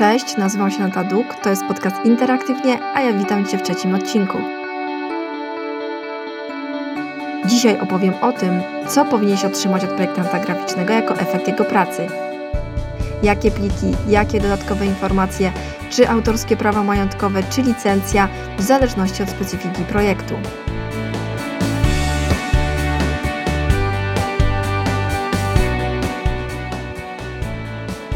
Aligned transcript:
Cześć, 0.00 0.36
nazywam 0.36 0.70
się 0.70 0.80
Nata 0.80 1.04
Duk, 1.04 1.34
to 1.42 1.50
jest 1.50 1.64
podcast 1.64 1.96
Interaktywnie, 2.04 2.78
a 2.94 3.00
ja 3.00 3.12
witam 3.12 3.46
Cię 3.46 3.58
w 3.58 3.62
trzecim 3.62 3.94
odcinku. 3.94 4.38
Dzisiaj 7.46 7.80
opowiem 7.80 8.14
o 8.20 8.32
tym, 8.32 8.62
co 8.88 9.04
powinieneś 9.04 9.44
otrzymać 9.44 9.84
od 9.84 9.90
projektanta 9.90 10.38
graficznego 10.38 10.92
jako 10.92 11.14
efekt 11.14 11.48
jego 11.48 11.64
pracy. 11.64 12.06
Jakie 13.22 13.50
pliki, 13.50 13.86
jakie 14.08 14.40
dodatkowe 14.40 14.86
informacje, 14.86 15.52
czy 15.90 16.08
autorskie 16.08 16.56
prawa 16.56 16.82
majątkowe, 16.82 17.42
czy 17.42 17.62
licencja, 17.62 18.28
w 18.58 18.62
zależności 18.62 19.22
od 19.22 19.30
specyfiki 19.30 19.82
projektu. 19.82 20.34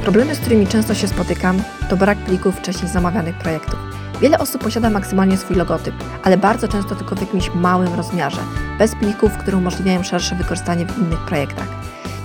Problemy, 0.05 0.34
z 0.34 0.41
którymi 0.41 0.66
często 0.66 0.95
się 0.95 1.09
spotykam, 1.09 1.63
to 1.90 1.96
brak 1.96 2.18
plików 2.18 2.57
wcześniej 2.57 2.89
zamawianych 2.89 3.39
projektów. 3.39 3.79
Wiele 4.21 4.39
osób 4.39 4.63
posiada 4.63 4.90
maksymalnie 4.90 5.36
swój 5.36 5.57
logotyp, 5.57 5.94
ale 6.22 6.36
bardzo 6.36 6.68
często 6.68 6.94
tylko 6.94 7.14
w 7.14 7.21
jakimś 7.21 7.50
małym 7.54 7.94
rozmiarze, 7.94 8.40
bez 8.79 8.94
plików, 8.94 9.36
które 9.36 9.57
umożliwiają 9.57 10.03
szersze 10.03 10.35
wykorzystanie 10.35 10.86
w 10.86 10.99
innych 10.99 11.21
projektach. 11.21 11.68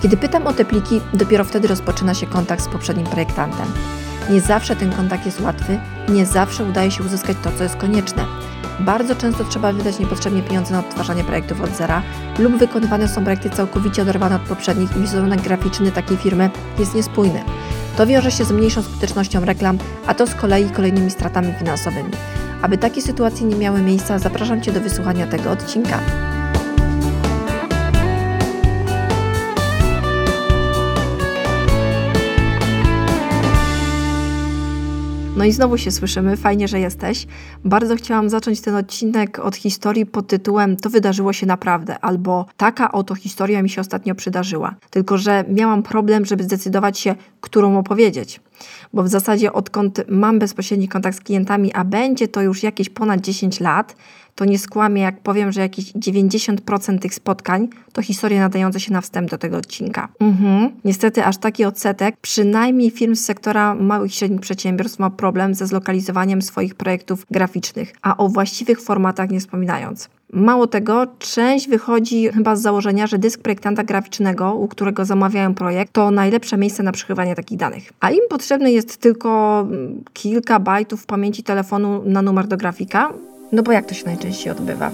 Kiedy 0.02 0.18
pytam 0.18 0.48
o 0.48 0.54
te 0.54 0.66
pliki, 0.66 1.02
dopiero 1.14 1.44
wtedy 1.44 1.68
rozpoczyna 1.68 2.14
się 2.14 2.28
kontakt 2.28 2.64
z 2.64 2.68
poprzednim 2.68 3.06
projektantem. 3.06 3.68
Nie 4.30 4.42
zawsze 4.42 4.76
ten 4.76 4.92
kontakt 4.92 5.26
jest 5.26 5.42
łatwy, 5.42 5.80
nie 6.10 6.26
zawsze 6.26 6.64
udaje 6.64 6.92
się 6.92 7.04
uzyskać 7.04 7.38
to, 7.44 7.52
co 7.58 7.64
jest 7.64 7.76
konieczne. 7.76 8.26
Bardzo 8.80 9.16
często 9.16 9.44
trzeba 9.44 9.74
wydać 9.74 10.00
niepotrzebnie 10.00 10.44
pieniądze 10.44 10.74
na 10.74 10.80
odtwarzanie 10.80 11.24
projektów 11.24 11.62
od 11.62 11.70
zera 11.70 12.02
lub 12.40 12.58
wykonywane 12.58 13.08
są 13.08 13.24
projekty 13.24 13.50
całkowicie 13.50 14.02
oderwane 14.02 14.36
od 14.36 14.42
poprzednich 14.42 14.98
i 14.98 15.00
wizerunek 15.00 15.42
graficzny 15.42 15.92
takiej 15.92 16.18
firmy 16.18 16.50
jest 16.80 16.96
niespójny. 16.96 17.44
To 17.98 18.08
wiąże 18.08 18.32
się 18.32 18.46
z 18.46 18.52
mniejszą 18.52 18.82
skutecznością 18.82 19.46
reklam, 19.46 19.78
a 20.08 20.14
to 20.14 20.28
z 20.28 20.36
kolei 20.36 20.70
kolejnymi 20.70 21.12
stratami 21.12 21.54
finansowymi. 21.60 22.12
Aby 22.62 22.78
takie 22.78 23.02
sytuacje 23.02 23.48
nie 23.48 23.56
miały 23.56 23.82
miejsca, 23.82 24.20
zapraszam 24.20 24.62
Cię 24.62 24.72
do 24.72 24.82
wysłuchania 24.82 25.28
tego 25.28 25.52
odcinka. 25.52 26.00
No 35.40 35.46
i 35.46 35.52
znowu 35.52 35.78
się 35.78 35.92
słyszymy, 35.92 36.38
fajnie, 36.38 36.68
że 36.68 36.80
jesteś. 36.80 37.28
Bardzo 37.66 37.96
chciałam 37.96 38.30
zacząć 38.30 38.62
ten 38.62 38.76
odcinek 38.76 39.40
od 39.40 39.56
historii 39.56 40.06
pod 40.06 40.28
tytułem 40.28 40.78
To 40.78 40.90
wydarzyło 40.90 41.34
się 41.34 41.46
naprawdę, 41.46 42.00
albo 42.00 42.46
taka 42.58 42.92
oto 42.92 43.16
historia 43.16 43.62
mi 43.62 43.70
się 43.70 43.82
ostatnio 43.82 44.16
przydarzyła. 44.16 44.76
Tylko, 44.90 45.18
że 45.18 45.46
miałam 45.50 45.84
problem, 45.84 46.26
żeby 46.26 46.44
zdecydować 46.44 47.00
się, 47.00 47.16
którą 47.42 47.78
opowiedzieć. 47.78 48.42
Bo 48.94 49.04
w 49.04 49.08
zasadzie 49.08 49.54
odkąd 49.54 50.02
mam 50.08 50.40
bezpośredni 50.40 50.88
kontakt 50.88 51.18
z 51.18 51.22
klientami, 51.22 51.74
a 51.74 51.84
będzie 51.84 52.28
to 52.28 52.42
już 52.42 52.64
jakieś 52.64 52.90
ponad 52.90 53.22
10 53.22 53.60
lat, 53.60 53.96
to 54.40 54.46
nie 54.46 54.60
skłamię, 54.60 55.02
jak 55.02 55.20
powiem, 55.20 55.52
że 55.52 55.62
jakieś 55.62 55.94
90% 55.94 57.00
tych 57.00 57.14
spotkań 57.14 57.68
to 57.94 58.02
historie 58.02 58.40
nadające 58.40 58.80
się 58.80 58.94
na 58.94 59.02
wstęp 59.02 59.30
do 59.30 59.38
tego 59.38 59.58
odcinka. 59.58 60.08
Mhm. 60.20 60.70
Niestety 60.86 61.26
aż 61.26 61.38
taki 61.38 61.66
odsetek, 61.66 62.16
przynajmniej 62.22 62.92
firm 62.92 63.16
z 63.16 63.26
sektora 63.26 63.76
małych 63.76 64.12
i 64.12 64.16
średnich 64.16 64.42
przedsiębiorstw 64.42 65.00
ma 65.00 65.10
problem 65.10 65.56
ze 65.56 65.68
zlokalizowaniem 65.68 66.42
swoich 66.42 66.76
projektów 66.76 67.26
graficznych, 67.32 67.94
a 68.02 68.18
o 68.18 68.30
właściwych 68.30 68.82
formatach 68.82 69.30
nie 69.30 69.40
wspominając. 69.40 70.10
Mało 70.34 70.68
tego, 70.68 71.08
część 71.20 71.70
wychodzi 71.70 72.28
chyba 72.28 72.56
z 72.56 72.62
założenia, 72.62 73.08
że 73.08 73.20
dysk 73.20 73.42
projektanta 73.42 73.84
graficznego, 73.84 74.56
u 74.56 74.68
którego 74.68 75.06
zamawiają 75.06 75.54
projekt, 75.54 75.94
to 75.94 76.12
najlepsze 76.12 76.58
miejsce 76.58 76.84
na 76.84 76.92
przechowywanie 76.92 77.36
takich 77.36 77.58
danych. 77.58 77.94
A 78.00 78.12
im 78.12 78.22
potrzebne 78.30 78.72
jest 78.72 78.98
tylko 78.98 79.68
kilka 80.14 80.60
bajtów 80.60 81.06
pamięci 81.06 81.44
telefonu 81.44 82.02
na 82.06 82.22
numer 82.22 82.48
do 82.48 82.58
grafika, 82.58 83.14
no 83.52 83.64
bo 83.64 83.72
jak 83.72 83.86
to 83.86 83.94
się 83.94 84.06
najczęściej 84.06 84.52
odbywa? 84.52 84.92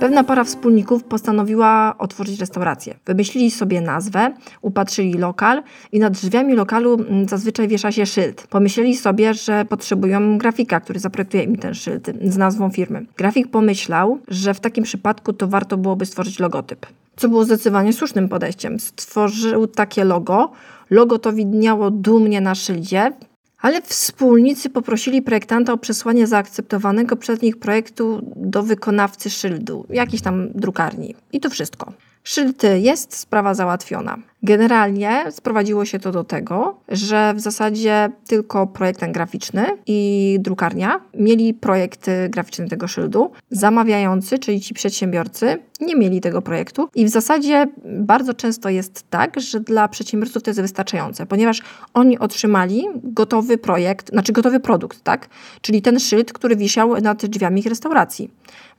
Pewna 0.00 0.24
para 0.24 0.44
wspólników 0.44 1.04
postanowiła 1.04 1.94
otworzyć 1.98 2.40
restaurację. 2.40 2.94
Wymyślili 3.06 3.50
sobie 3.50 3.80
nazwę, 3.80 4.34
upatrzyli 4.62 5.12
lokal 5.12 5.62
i 5.92 5.98
nad 5.98 6.12
drzwiami 6.12 6.54
lokalu 6.54 6.94
mm, 6.94 7.28
zazwyczaj 7.28 7.68
wiesza 7.68 7.92
się 7.92 8.06
szyld. 8.06 8.46
Pomyśleli 8.50 8.96
sobie, 8.96 9.34
że 9.34 9.64
potrzebują 9.64 10.38
grafika, 10.38 10.80
który 10.80 11.00
zaprojektuje 11.00 11.42
im 11.42 11.56
ten 11.56 11.74
szyld 11.74 12.10
z 12.22 12.36
nazwą 12.36 12.70
firmy. 12.70 13.06
Grafik 13.16 13.50
pomyślał, 13.50 14.18
że 14.28 14.54
w 14.54 14.60
takim 14.60 14.84
przypadku 14.84 15.32
to 15.32 15.48
warto 15.48 15.76
byłoby 15.76 16.06
stworzyć 16.06 16.38
logotyp. 16.38 16.86
Co 17.16 17.28
było 17.28 17.44
zdecydowanie 17.44 17.92
słusznym 17.92 18.28
podejściem. 18.28 18.80
Stworzył 18.80 19.66
takie 19.66 20.04
logo. 20.04 20.50
Logo 20.90 21.18
to 21.18 21.32
widniało 21.32 21.90
dumnie 21.90 22.40
na 22.40 22.54
szyldzie, 22.54 23.12
ale 23.60 23.82
wspólnicy 23.82 24.70
poprosili 24.70 25.22
projektanta 25.22 25.72
o 25.72 25.78
przesłanie 25.78 26.26
zaakceptowanego 26.26 27.16
przez 27.16 27.42
nich 27.42 27.56
projektu 27.58 28.32
do 28.36 28.62
wykonawcy 28.62 29.30
szyldu, 29.30 29.86
jakiejś 29.90 30.22
tam 30.22 30.48
drukarni. 30.54 31.14
I 31.32 31.40
to 31.40 31.50
wszystko. 31.50 31.92
Szyld 32.24 32.62
jest, 32.74 33.16
sprawa 33.16 33.54
załatwiona. 33.54 34.18
Generalnie 34.42 35.24
sprowadziło 35.30 35.84
się 35.84 35.98
to 35.98 36.12
do 36.12 36.24
tego, 36.24 36.80
że 36.88 37.34
w 37.34 37.40
zasadzie 37.40 38.10
tylko 38.26 38.66
projektant 38.66 39.14
graficzny 39.14 39.66
i 39.86 40.38
drukarnia 40.40 41.00
mieli 41.14 41.54
projekt 41.54 42.06
graficzny 42.28 42.68
tego 42.68 42.88
szyldu. 42.88 43.30
Zamawiający, 43.50 44.38
czyli 44.38 44.60
ci 44.60 44.74
przedsiębiorcy, 44.74 45.58
nie 45.80 45.96
mieli 45.96 46.20
tego 46.20 46.42
projektu 46.42 46.88
i 46.94 47.04
w 47.04 47.08
zasadzie 47.08 47.66
bardzo 47.84 48.34
często 48.34 48.68
jest 48.68 49.10
tak, 49.10 49.40
że 49.40 49.60
dla 49.60 49.88
przedsiębiorców 49.88 50.42
to 50.42 50.50
jest 50.50 50.60
wystarczające, 50.60 51.26
ponieważ 51.26 51.62
oni 51.94 52.18
otrzymali 52.18 52.84
gotowy 53.02 53.58
projekt, 53.58 54.10
znaczy 54.10 54.32
gotowy 54.32 54.60
produkt, 54.60 55.02
tak? 55.02 55.28
Czyli 55.60 55.82
ten 55.82 56.00
szyld, 56.00 56.32
który 56.32 56.56
wisiał 56.56 57.00
nad 57.00 57.26
drzwiami 57.26 57.60
ich 57.60 57.66
restauracji. 57.66 58.30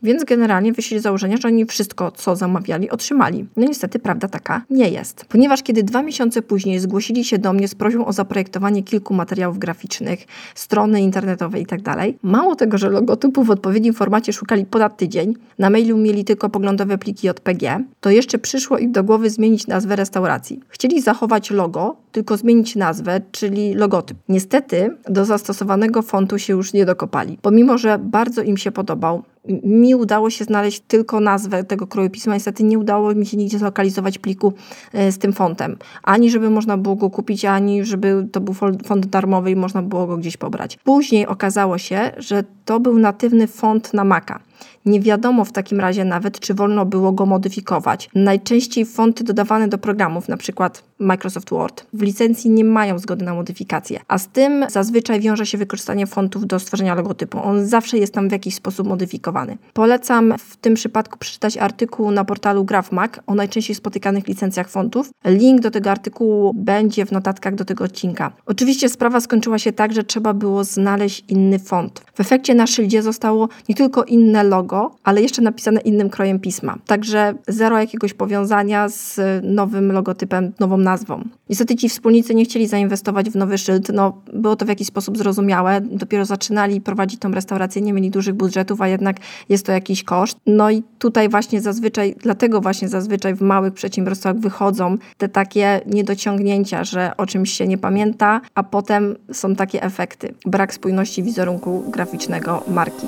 Więc 0.03 0.23
generalnie 0.23 0.73
wyszli 0.73 0.99
z 0.99 1.01
założenia, 1.01 1.37
że 1.37 1.47
oni 1.47 1.65
wszystko, 1.65 2.11
co 2.11 2.35
zamawiali, 2.35 2.89
otrzymali. 2.89 3.45
No 3.57 3.67
niestety 3.67 3.99
prawda 3.99 4.27
taka 4.27 4.61
nie 4.69 4.89
jest. 4.89 5.25
Ponieważ 5.25 5.63
kiedy 5.63 5.83
dwa 5.83 6.03
miesiące 6.03 6.41
później 6.41 6.79
zgłosili 6.79 7.23
się 7.23 7.37
do 7.37 7.53
mnie 7.53 7.67
z 7.67 7.75
prośbą 7.75 8.05
o 8.05 8.13
zaprojektowanie 8.13 8.83
kilku 8.83 9.13
materiałów 9.13 9.59
graficznych, 9.59 10.25
strony 10.55 11.01
internetowe 11.01 11.59
itd., 11.59 11.83
tak 11.83 12.09
mało 12.23 12.55
tego, 12.55 12.77
że 12.77 12.89
logotypów 12.89 13.47
w 13.47 13.51
odpowiednim 13.51 13.93
formacie 13.93 14.33
szukali 14.33 14.65
ponad 14.65 14.97
tydzień, 14.97 15.33
na 15.59 15.69
mailu 15.69 15.97
mieli 15.97 16.25
tylko 16.25 16.49
poglądowe 16.49 16.90
pliki 16.97 17.27
JPG, 17.27 17.83
to 18.01 18.09
jeszcze 18.09 18.39
przyszło 18.39 18.77
im 18.77 18.91
do 18.91 19.03
głowy 19.03 19.29
zmienić 19.29 19.67
nazwę 19.67 19.95
restauracji. 19.95 20.59
Chcieli 20.69 21.01
zachować 21.01 21.51
logo, 21.51 21.95
tylko 22.11 22.37
zmienić 22.37 22.75
nazwę, 22.75 23.21
czyli 23.31 23.73
logotyp. 23.73 24.17
Niestety 24.29 24.97
do 25.09 25.25
zastosowanego 25.25 26.01
fontu 26.01 26.39
się 26.39 26.53
już 26.53 26.73
nie 26.73 26.85
dokopali. 26.85 27.37
Pomimo, 27.41 27.77
że 27.77 27.99
bardzo 27.99 28.41
im 28.41 28.57
się 28.57 28.71
podobał, 28.71 29.23
mi 29.63 29.95
udało 29.95 30.29
się 30.29 30.45
znaleźć 30.45 30.79
tylko 30.87 31.19
nazwę 31.19 31.63
tego 31.63 31.87
kroju 31.87 32.09
pisma. 32.09 32.33
Niestety 32.33 32.63
nie 32.63 32.79
udało 32.79 33.15
mi 33.15 33.25
się 33.25 33.37
nigdzie 33.37 33.59
zlokalizować 33.59 34.17
pliku 34.17 34.53
e, 34.93 35.11
z 35.11 35.17
tym 35.17 35.33
fontem. 35.33 35.77
Ani 36.03 36.29
żeby 36.29 36.49
można 36.49 36.77
było 36.77 36.95
go 36.95 37.09
kupić, 37.09 37.45
ani 37.45 37.85
żeby 37.85 38.27
to 38.31 38.41
był 38.41 38.53
font 38.85 39.05
darmowy 39.05 39.51
i 39.51 39.55
można 39.55 39.81
było 39.81 40.07
go 40.07 40.17
gdzieś 40.17 40.37
pobrać. 40.37 40.77
Później 40.83 41.27
okazało 41.27 41.77
się, 41.77 42.11
że 42.17 42.43
to 42.65 42.79
był 42.79 42.99
natywny 42.99 43.47
font 43.47 43.93
na 43.93 44.03
Maca. 44.03 44.39
Nie 44.85 44.99
wiadomo 44.99 45.45
w 45.45 45.51
takim 45.51 45.79
razie 45.79 46.05
nawet, 46.05 46.39
czy 46.39 46.53
wolno 46.53 46.85
było 46.85 47.11
go 47.11 47.25
modyfikować. 47.25 48.09
Najczęściej 48.15 48.85
fonty 48.85 49.23
dodawane 49.23 49.67
do 49.67 49.77
programów, 49.77 50.29
np. 50.29 50.69
Microsoft 50.99 51.49
Word, 51.49 51.85
w 51.93 52.01
licencji 52.01 52.49
nie 52.49 52.65
mają 52.65 52.99
zgody 52.99 53.25
na 53.25 53.33
modyfikację, 53.33 53.99
a 54.07 54.17
z 54.17 54.27
tym 54.27 54.65
zazwyczaj 54.69 55.19
wiąże 55.19 55.45
się 55.45 55.57
wykorzystanie 55.57 56.07
fontów 56.07 56.47
do 56.47 56.59
stworzenia 56.59 56.95
logotypu. 56.95 57.43
On 57.43 57.65
zawsze 57.65 57.97
jest 57.97 58.13
tam 58.13 58.29
w 58.29 58.31
jakiś 58.31 58.55
sposób 58.55 58.87
modyfikowany. 58.87 59.57
Polecam 59.73 60.33
w 60.37 60.57
tym 60.57 60.73
przypadku 60.73 61.19
przeczytać 61.19 61.57
artykuł 61.57 62.11
na 62.11 62.25
portalu 62.25 62.65
GraphMac 62.65 63.11
o 63.27 63.35
najczęściej 63.35 63.75
spotykanych 63.75 64.27
licencjach 64.27 64.69
fontów. 64.69 65.09
Link 65.25 65.61
do 65.61 65.71
tego 65.71 65.91
artykułu 65.91 66.53
będzie 66.55 67.05
w 67.05 67.11
notatkach 67.11 67.55
do 67.55 67.65
tego 67.65 67.83
odcinka. 67.83 68.31
Oczywiście 68.45 68.89
sprawa 68.89 69.19
skończyła 69.19 69.59
się 69.59 69.73
tak, 69.73 69.93
że 69.93 70.03
trzeba 70.03 70.33
było 70.33 70.63
znaleźć 70.63 71.23
inny 71.27 71.59
font. 71.59 72.01
W 72.13 72.19
efekcie 72.19 72.55
na 72.55 72.67
szyldzie 72.67 73.01
zostało 73.01 73.49
nie 73.69 73.75
tylko 73.75 74.03
inne 74.03 74.43
logo, 74.51 74.91
ale 75.03 75.21
jeszcze 75.21 75.41
napisane 75.41 75.81
innym 75.81 76.09
krojem 76.09 76.39
pisma. 76.39 76.77
Także 76.87 77.33
zero 77.47 77.79
jakiegoś 77.79 78.13
powiązania 78.13 78.89
z 78.89 79.19
nowym 79.43 79.91
logotypem, 79.91 80.51
nową 80.59 80.77
nazwą. 80.77 81.23
Niestety 81.49 81.75
ci 81.75 81.89
wspólnicy 81.89 82.35
nie 82.35 82.45
chcieli 82.45 82.67
zainwestować 82.67 83.29
w 83.29 83.35
nowy 83.35 83.57
szyld. 83.57 83.89
No, 83.93 84.21
było 84.33 84.55
to 84.55 84.65
w 84.65 84.69
jakiś 84.69 84.87
sposób 84.87 85.17
zrozumiałe. 85.17 85.81
Dopiero 85.81 86.25
zaczynali 86.25 86.81
prowadzić 86.81 87.19
tą 87.19 87.31
restaurację, 87.31 87.81
nie 87.81 87.93
mieli 87.93 88.11
dużych 88.11 88.33
budżetów, 88.33 88.81
a 88.81 88.87
jednak 88.87 89.17
jest 89.49 89.65
to 89.65 89.71
jakiś 89.71 90.03
koszt. 90.03 90.37
No 90.45 90.71
i 90.71 90.83
tutaj 90.99 91.29
właśnie 91.29 91.61
zazwyczaj, 91.61 92.15
dlatego 92.23 92.61
właśnie 92.61 92.89
zazwyczaj 92.89 93.35
w 93.35 93.41
małych 93.41 93.73
przedsiębiorstwach 93.73 94.35
wychodzą 94.35 94.97
te 95.17 95.29
takie 95.29 95.81
niedociągnięcia, 95.85 96.83
że 96.83 97.11
o 97.17 97.25
czymś 97.25 97.51
się 97.51 97.67
nie 97.67 97.77
pamięta, 97.77 98.41
a 98.55 98.63
potem 98.63 99.15
są 99.31 99.55
takie 99.55 99.83
efekty. 99.83 100.33
Brak 100.45 100.73
spójności 100.73 101.23
wizerunku 101.23 101.83
graficznego 101.89 102.63
marki. 102.67 103.07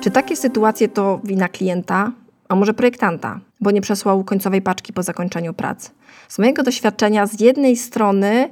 Czy 0.00 0.10
takie 0.10 0.36
sytuacje 0.36 0.88
to 0.88 1.20
wina 1.24 1.48
klienta? 1.48 2.12
a 2.50 2.54
może 2.54 2.74
projektanta, 2.74 3.40
bo 3.60 3.70
nie 3.70 3.80
przesłał 3.80 4.24
końcowej 4.24 4.62
paczki 4.62 4.92
po 4.92 5.02
zakończeniu 5.02 5.54
prac. 5.54 5.90
Z 6.28 6.38
mojego 6.38 6.62
doświadczenia, 6.62 7.26
z 7.26 7.40
jednej 7.40 7.76
strony 7.76 8.48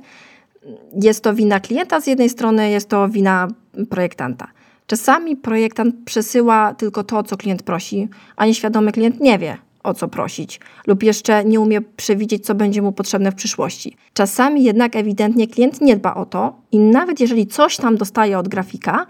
jest 1.03 1.25
to 1.25 1.35
wina 1.35 1.61
klienta, 1.61 2.01
z 2.01 2.07
jednej 2.07 2.29
strony 2.29 2.71
jest 2.71 2.89
to 2.89 3.09
wina 3.09 3.49
projektanta. 3.91 4.49
Czasami 4.87 5.37
projektant 5.37 5.95
przesyła 6.05 6.75
tylko 6.75 7.05
to, 7.05 7.23
co 7.23 7.37
klient 7.37 7.63
prosi, 7.63 8.09
a 8.37 8.47
nieświadomy 8.47 8.93
klient 8.93 9.21
nie 9.21 9.39
wie, 9.39 9.57
o 9.83 9.95
co 9.95 10.09
prosić, 10.09 10.61
lub 10.87 11.03
jeszcze 11.03 11.45
nie 11.45 11.61
umie 11.61 11.81
przewidzieć, 11.81 12.47
co 12.47 12.55
będzie 12.55 12.83
mu 12.83 12.93
potrzebne 12.93 13.33
w 13.33 13.35
przyszłości. 13.35 13.97
Czasami 14.13 14.65
jednak 14.65 14.97
ewidentnie 14.97 15.49
klient 15.49 15.81
nie 15.81 15.97
dba 15.97 16.15
o 16.15 16.27
to 16.27 16.61
i 16.73 16.79
nawet 16.79 17.21
jeżeli 17.21 17.47
coś 17.47 17.77
tam 17.77 17.97
dostaje 17.97 18.39
od 18.39 18.49
grafika, 18.49 19.07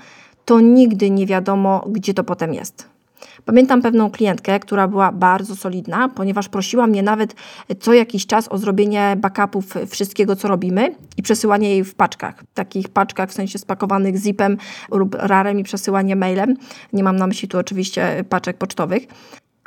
to 0.48 0.60
nigdy 0.60 1.10
nie 1.10 1.26
wiadomo, 1.26 1.84
gdzie 1.88 2.14
to 2.14 2.24
potem 2.24 2.54
jest. 2.54 2.88
Pamiętam 3.44 3.82
pewną 3.82 4.10
klientkę, 4.10 4.60
która 4.60 4.88
była 4.88 5.12
bardzo 5.12 5.56
solidna, 5.56 6.08
ponieważ 6.08 6.48
prosiła 6.48 6.86
mnie 6.86 7.02
nawet 7.02 7.34
co 7.80 7.92
jakiś 7.92 8.26
czas 8.26 8.48
o 8.48 8.58
zrobienie 8.58 9.16
backupów 9.18 9.74
wszystkiego, 9.88 10.36
co 10.36 10.48
robimy 10.48 10.94
i 11.16 11.22
przesyłanie 11.22 11.70
jej 11.70 11.84
w 11.84 11.94
paczkach. 11.94 12.44
Takich 12.54 12.88
paczkach 12.88 13.30
w 13.30 13.32
sensie 13.32 13.58
spakowanych 13.58 14.16
zipem 14.16 14.56
lub 14.90 15.14
rarem 15.14 15.58
i 15.58 15.64
przesyłanie 15.64 16.16
mailem. 16.16 16.56
Nie 16.92 17.04
mam 17.04 17.16
na 17.16 17.26
myśli 17.26 17.48
tu 17.48 17.58
oczywiście 17.58 18.24
paczek 18.28 18.56
pocztowych. 18.56 19.06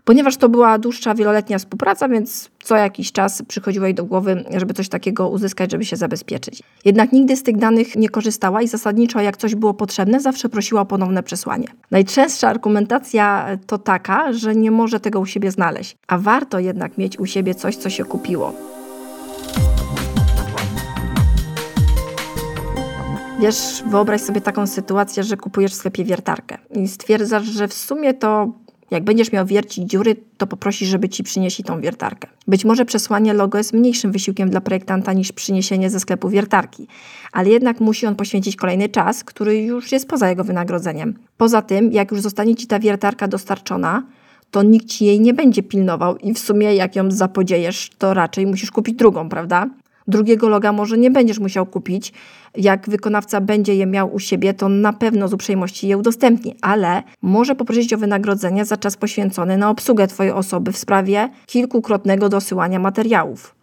Ponieważ 0.05 0.37
to 0.37 0.49
była 0.49 0.77
dłuższa, 0.77 1.15
wieloletnia 1.15 1.59
współpraca, 1.59 2.09
więc 2.09 2.49
co 2.63 2.75
jakiś 2.75 3.11
czas 3.11 3.43
przychodziło 3.47 3.85
jej 3.85 3.95
do 3.95 4.05
głowy, 4.05 4.43
żeby 4.57 4.73
coś 4.73 4.89
takiego 4.89 5.29
uzyskać, 5.29 5.71
żeby 5.71 5.85
się 5.85 5.95
zabezpieczyć. 5.95 6.63
Jednak 6.85 7.11
nigdy 7.11 7.35
z 7.35 7.43
tych 7.43 7.57
danych 7.57 7.95
nie 7.95 8.09
korzystała 8.09 8.61
i 8.61 8.67
zasadniczo, 8.67 9.21
jak 9.21 9.37
coś 9.37 9.55
było 9.55 9.73
potrzebne, 9.73 10.19
zawsze 10.19 10.49
prosiła 10.49 10.81
o 10.81 10.85
ponowne 10.85 11.23
przesłanie. 11.23 11.67
Najczęstsza 11.91 12.47
argumentacja 12.47 13.47
to 13.67 13.77
taka, 13.77 14.33
że 14.33 14.55
nie 14.55 14.71
może 14.71 14.99
tego 14.99 15.19
u 15.19 15.25
siebie 15.25 15.51
znaleźć, 15.51 15.97
a 16.07 16.17
warto 16.17 16.59
jednak 16.59 16.97
mieć 16.97 17.19
u 17.19 17.25
siebie 17.25 17.55
coś, 17.55 17.75
co 17.75 17.89
się 17.89 18.05
kupiło. 18.05 18.53
Wiesz, 23.39 23.83
wyobraź 23.87 24.21
sobie 24.21 24.41
taką 24.41 24.67
sytuację, 24.67 25.23
że 25.23 25.37
kupujesz 25.37 25.71
w 25.71 25.75
sklepie 25.75 26.03
wiertarkę 26.03 26.57
i 26.75 26.87
stwierdzasz, 26.87 27.45
że 27.45 27.67
w 27.67 27.73
sumie 27.73 28.13
to 28.13 28.51
jak 28.91 29.03
będziesz 29.03 29.31
miał 29.31 29.45
wiercić 29.45 29.89
dziury, 29.89 30.15
to 30.37 30.47
poprosisz, 30.47 30.89
żeby 30.89 31.09
ci 31.09 31.23
przynieśli 31.23 31.63
tą 31.63 31.81
wiertarkę. 31.81 32.27
Być 32.47 32.65
może 32.65 32.85
przesłanie 32.85 33.33
logo 33.33 33.57
jest 33.57 33.73
mniejszym 33.73 34.11
wysiłkiem 34.11 34.49
dla 34.49 34.61
projektanta 34.61 35.13
niż 35.13 35.31
przyniesienie 35.31 35.89
ze 35.89 35.99
sklepu 35.99 36.29
wiertarki, 36.29 36.87
ale 37.31 37.49
jednak 37.49 37.79
musi 37.79 38.05
on 38.05 38.15
poświęcić 38.15 38.55
kolejny 38.55 38.89
czas, 38.89 39.23
który 39.23 39.61
już 39.61 39.91
jest 39.91 40.07
poza 40.07 40.29
jego 40.29 40.43
wynagrodzeniem. 40.43 41.13
Poza 41.37 41.61
tym, 41.61 41.91
jak 41.91 42.11
już 42.11 42.21
zostanie 42.21 42.55
ci 42.55 42.67
ta 42.67 42.79
wiertarka 42.79 43.27
dostarczona, 43.27 44.03
to 44.51 44.63
nikt 44.63 44.85
ci 44.85 45.05
jej 45.05 45.19
nie 45.19 45.33
będzie 45.33 45.63
pilnował 45.63 46.17
i 46.17 46.33
w 46.33 46.39
sumie 46.39 46.75
jak 46.75 46.95
ją 46.95 47.11
zapodziejesz, 47.11 47.89
to 47.97 48.13
raczej 48.13 48.47
musisz 48.47 48.71
kupić 48.71 48.95
drugą, 48.95 49.29
prawda? 49.29 49.69
Drugiego 50.11 50.49
loga 50.49 50.71
może 50.71 50.97
nie 50.97 51.11
będziesz 51.11 51.39
musiał 51.39 51.65
kupić. 51.65 52.13
Jak 52.57 52.89
wykonawca 52.89 53.41
będzie 53.41 53.75
je 53.75 53.85
miał 53.85 54.13
u 54.13 54.19
siebie, 54.19 54.53
to 54.53 54.69
na 54.69 54.93
pewno 54.93 55.27
z 55.27 55.33
uprzejmości 55.33 55.87
je 55.87 55.97
udostępni, 55.97 56.55
ale 56.61 57.03
może 57.21 57.55
poprosić 57.55 57.93
o 57.93 57.97
wynagrodzenie 57.97 58.65
za 58.65 58.77
czas 58.77 58.97
poświęcony 58.97 59.57
na 59.57 59.69
obsługę 59.69 60.07
Twojej 60.07 60.31
osoby 60.31 60.71
w 60.71 60.77
sprawie 60.77 61.29
kilkukrotnego 61.45 62.29
dosyłania 62.29 62.79
materiałów. 62.79 63.55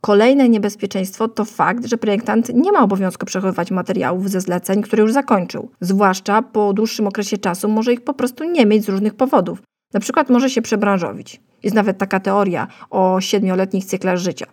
Kolejne 0.00 0.48
niebezpieczeństwo 0.48 1.28
to 1.28 1.44
fakt, 1.44 1.86
że 1.86 1.96
projektant 1.98 2.54
nie 2.54 2.72
ma 2.72 2.82
obowiązku 2.82 3.26
przechowywać 3.26 3.70
materiałów 3.70 4.30
ze 4.30 4.40
zleceń, 4.40 4.82
które 4.82 5.02
już 5.02 5.12
zakończył. 5.12 5.70
Zwłaszcza 5.80 6.42
po 6.42 6.72
dłuższym 6.72 7.06
okresie 7.06 7.38
czasu 7.38 7.68
może 7.68 7.92
ich 7.92 8.00
po 8.00 8.14
prostu 8.14 8.44
nie 8.44 8.66
mieć 8.66 8.84
z 8.84 8.88
różnych 8.88 9.14
powodów. 9.14 9.62
Na 9.94 10.00
przykład 10.00 10.30
może 10.30 10.50
się 10.50 10.62
przebranżowić. 10.62 11.40
Jest 11.62 11.76
nawet 11.76 11.98
taka 11.98 12.20
teoria 12.20 12.66
o 12.90 13.20
siedmioletnich 13.20 13.84
cyklach 13.84 14.16
życia. 14.16 14.46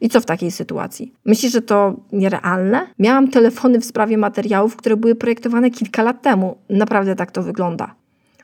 I 0.00 0.08
co 0.08 0.20
w 0.20 0.26
takiej 0.26 0.50
sytuacji? 0.50 1.12
Myślisz, 1.24 1.52
że 1.52 1.62
to 1.62 1.96
nierealne? 2.12 2.86
Miałam 2.98 3.28
telefony 3.28 3.80
w 3.80 3.84
sprawie 3.84 4.18
materiałów, 4.18 4.76
które 4.76 4.96
były 4.96 5.14
projektowane 5.14 5.70
kilka 5.70 6.02
lat 6.02 6.22
temu. 6.22 6.56
Naprawdę 6.68 7.16
tak 7.16 7.30
to 7.30 7.42
wygląda. 7.42 7.94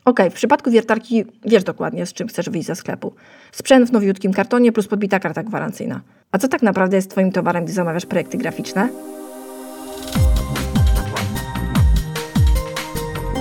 Ok, 0.04 0.20
w 0.30 0.34
przypadku 0.34 0.70
wiertarki 0.70 1.24
wiesz 1.44 1.64
dokładnie, 1.64 2.06
z 2.06 2.12
czym 2.12 2.28
chcesz 2.28 2.50
wyjść 2.50 2.66
ze 2.66 2.74
sklepu. 2.74 3.12
Sprzęt 3.52 3.88
w 3.88 3.92
nowiutkim 3.92 4.32
kartonie 4.32 4.72
plus 4.72 4.88
podbita 4.88 5.20
karta 5.20 5.42
gwarancyjna. 5.42 6.00
A 6.32 6.38
co 6.38 6.48
tak 6.48 6.62
naprawdę 6.62 6.96
jest 6.96 7.10
Twoim 7.10 7.32
towarem, 7.32 7.64
gdy 7.64 7.72
zamawiasz 7.72 8.06
projekty 8.06 8.38
graficzne? 8.38 8.88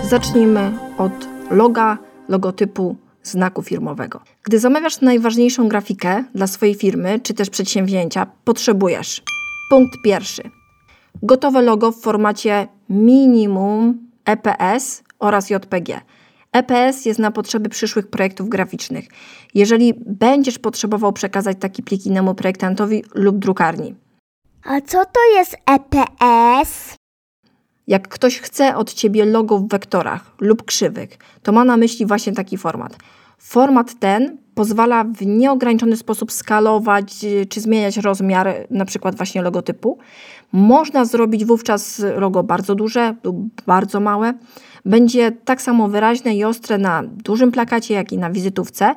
Zacznijmy 0.10 0.72
od 0.98 1.28
loga, 1.52 1.98
logotypu, 2.30 2.96
znaku 3.28 3.62
firmowego. 3.64 4.22
Gdy 4.44 4.60
zamawiasz 4.60 5.02
najważniejszą 5.02 5.68
grafikę 5.68 6.24
dla 6.36 6.48
swojej 6.48 6.76
firmy 6.76 7.20
czy 7.20 7.34
też 7.34 7.50
przedsięwzięcia, 7.50 8.28
potrzebujesz 8.44 9.24
punkt 9.70 10.02
pierwszy. 10.04 10.44
Gotowe 11.24 11.62
logo 11.62 11.92
w 11.92 12.02
formacie 12.02 12.68
minimum 12.90 14.08
EPS 14.26 15.04
oraz 15.20 15.50
JPG. 15.50 16.02
EPS 16.52 17.06
jest 17.06 17.20
na 17.20 17.32
potrzeby 17.32 17.70
przyszłych 17.70 18.08
projektów 18.08 18.50
graficznych. 18.50 19.06
Jeżeli 19.54 19.94
będziesz 20.06 20.60
potrzebował 20.60 21.14
przekazać 21.14 21.58
taki 21.60 21.84
plik 21.84 22.06
innemu 22.06 22.36
projektantowi 22.36 23.04
lub 23.14 23.40
drukarni. 23.40 23.96
A 24.64 24.82
co 24.82 25.06
to 25.06 25.20
jest 25.38 25.58
EPS? 25.66 26.96
Jak 27.88 28.08
ktoś 28.08 28.40
chce 28.40 28.76
od 28.76 28.94
ciebie 28.94 29.26
logo 29.26 29.60
w 29.60 29.68
wektorach 29.68 30.32
lub 30.42 30.64
krzywych, 30.64 31.18
to 31.44 31.52
ma 31.52 31.66
na 31.66 31.78
myśli 31.78 32.06
właśnie 32.06 32.34
taki 32.34 32.58
format. 32.58 32.98
Format 33.38 34.00
ten 34.00 34.38
pozwala 34.56 35.04
w 35.04 35.26
nieograniczony 35.26 35.98
sposób 35.98 36.32
skalować 36.32 37.24
y, 37.24 37.46
czy 37.46 37.62
zmieniać 37.62 37.98
rozmiar 37.98 38.54
na 38.70 38.86
przykład 38.86 39.16
właśnie 39.16 39.42
logotypu. 39.42 39.98
Można 40.52 41.06
zrobić 41.06 41.46
wówczas 41.46 42.02
logo 42.18 42.44
bardzo 42.44 42.76
duże 42.76 43.16
lub 43.24 43.38
bardzo 43.66 44.00
małe. 44.00 44.34
Będzie 44.86 45.32
tak 45.32 45.62
samo 45.62 45.88
wyraźne 45.88 46.36
i 46.36 46.44
ostre 46.44 46.78
na 46.78 47.04
dużym 47.04 47.52
plakacie, 47.52 47.94
jak 47.94 48.12
i 48.12 48.18
na 48.18 48.30
wizytówce, 48.30 48.96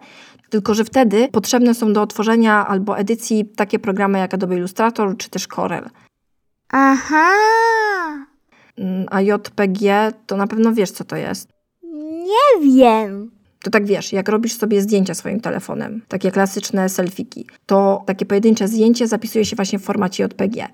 tylko 0.51 0.75
że 0.75 0.85
wtedy 0.85 1.29
potrzebne 1.33 1.75
są 1.75 1.93
do 1.93 2.03
otworzenia 2.03 2.67
albo 2.67 2.99
edycji 2.99 3.45
takie 3.45 3.79
programy 3.79 4.19
jak 4.19 4.35
Adobe 4.35 4.57
Illustrator 4.57 5.17
czy 5.17 5.31
też 5.31 5.47
Corel. 5.47 5.91
Aha! 6.69 7.29
Mm, 8.79 9.07
a 9.11 9.21
JPG 9.21 10.13
to 10.27 10.37
na 10.37 10.47
pewno 10.47 10.73
wiesz, 10.73 10.91
co 10.91 11.05
to 11.05 11.17
jest. 11.17 11.49
Nie 12.27 12.73
wiem. 12.73 13.31
To 13.63 13.71
tak 13.71 13.87
wiesz, 13.87 14.13
jak 14.13 14.29
robisz 14.29 14.53
sobie 14.53 14.83
zdjęcia 14.83 15.15
swoim 15.15 15.41
telefonem, 15.41 16.03
takie 16.09 16.31
klasyczne 16.31 16.89
selfiki, 16.89 17.47
to 17.67 18.03
takie 18.07 18.27
pojedyncze 18.27 18.69
zdjęcie 18.69 19.09
zapisuje 19.09 19.45
się 19.45 19.57
właśnie 19.57 19.79
w 19.79 19.83
formacie 19.83 20.25
JPG 20.25 20.69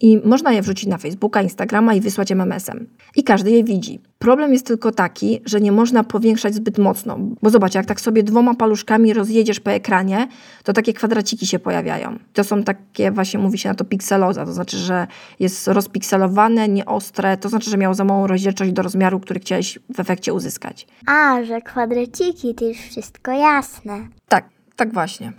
i 0.00 0.20
można 0.24 0.52
je 0.52 0.62
wrzucić 0.62 0.86
na 0.86 0.98
Facebooka, 0.98 1.42
Instagrama 1.42 1.94
i 1.94 2.00
wysłać 2.00 2.32
MMS-em. 2.32 2.86
I 3.16 3.24
każdy 3.24 3.50
je 3.50 3.64
widzi. 3.64 4.00
Problem 4.18 4.52
jest 4.52 4.66
tylko 4.66 4.92
taki, 4.92 5.40
że 5.44 5.60
nie 5.60 5.72
można 5.72 6.04
powiększać 6.04 6.54
zbyt 6.54 6.78
mocno, 6.78 7.18
bo 7.42 7.50
zobacz, 7.50 7.74
jak 7.74 7.86
tak 7.86 8.00
sobie 8.00 8.22
dwoma 8.22 8.54
paluszkami 8.54 9.14
rozjedziesz 9.14 9.60
po 9.60 9.70
ekranie, 9.70 10.28
to 10.64 10.72
takie 10.72 10.92
kwadraciki 10.92 11.46
się 11.46 11.58
pojawiają. 11.58 12.18
To 12.32 12.44
są 12.44 12.62
takie, 12.62 13.10
właśnie 13.10 13.40
mówi 13.40 13.58
się 13.58 13.68
na 13.68 13.74
to 13.74 13.84
pikseloza, 13.84 14.44
to 14.44 14.52
znaczy, 14.52 14.76
że 14.76 15.06
jest 15.40 15.68
rozpikselowane, 15.68 16.68
nieostre, 16.68 17.36
to 17.36 17.48
znaczy, 17.48 17.70
że 17.70 17.76
miał 17.76 17.94
za 17.94 18.04
małą 18.04 18.26
rozdzielczość 18.26 18.72
do 18.72 18.82
rozmiaru, 18.82 19.20
który 19.20 19.40
chciałeś 19.40 19.78
w 19.94 20.00
efekcie 20.00 20.34
uzyskać. 20.34 20.86
A, 21.06 21.44
że 21.44 21.60
kwadraciki, 21.60 22.54
to 22.54 22.64
już 22.64 22.78
wszystko 22.78 23.32
jasne. 23.32 24.08
Tak, 24.28 24.48
tak 24.76 24.92
właśnie. 24.92 25.32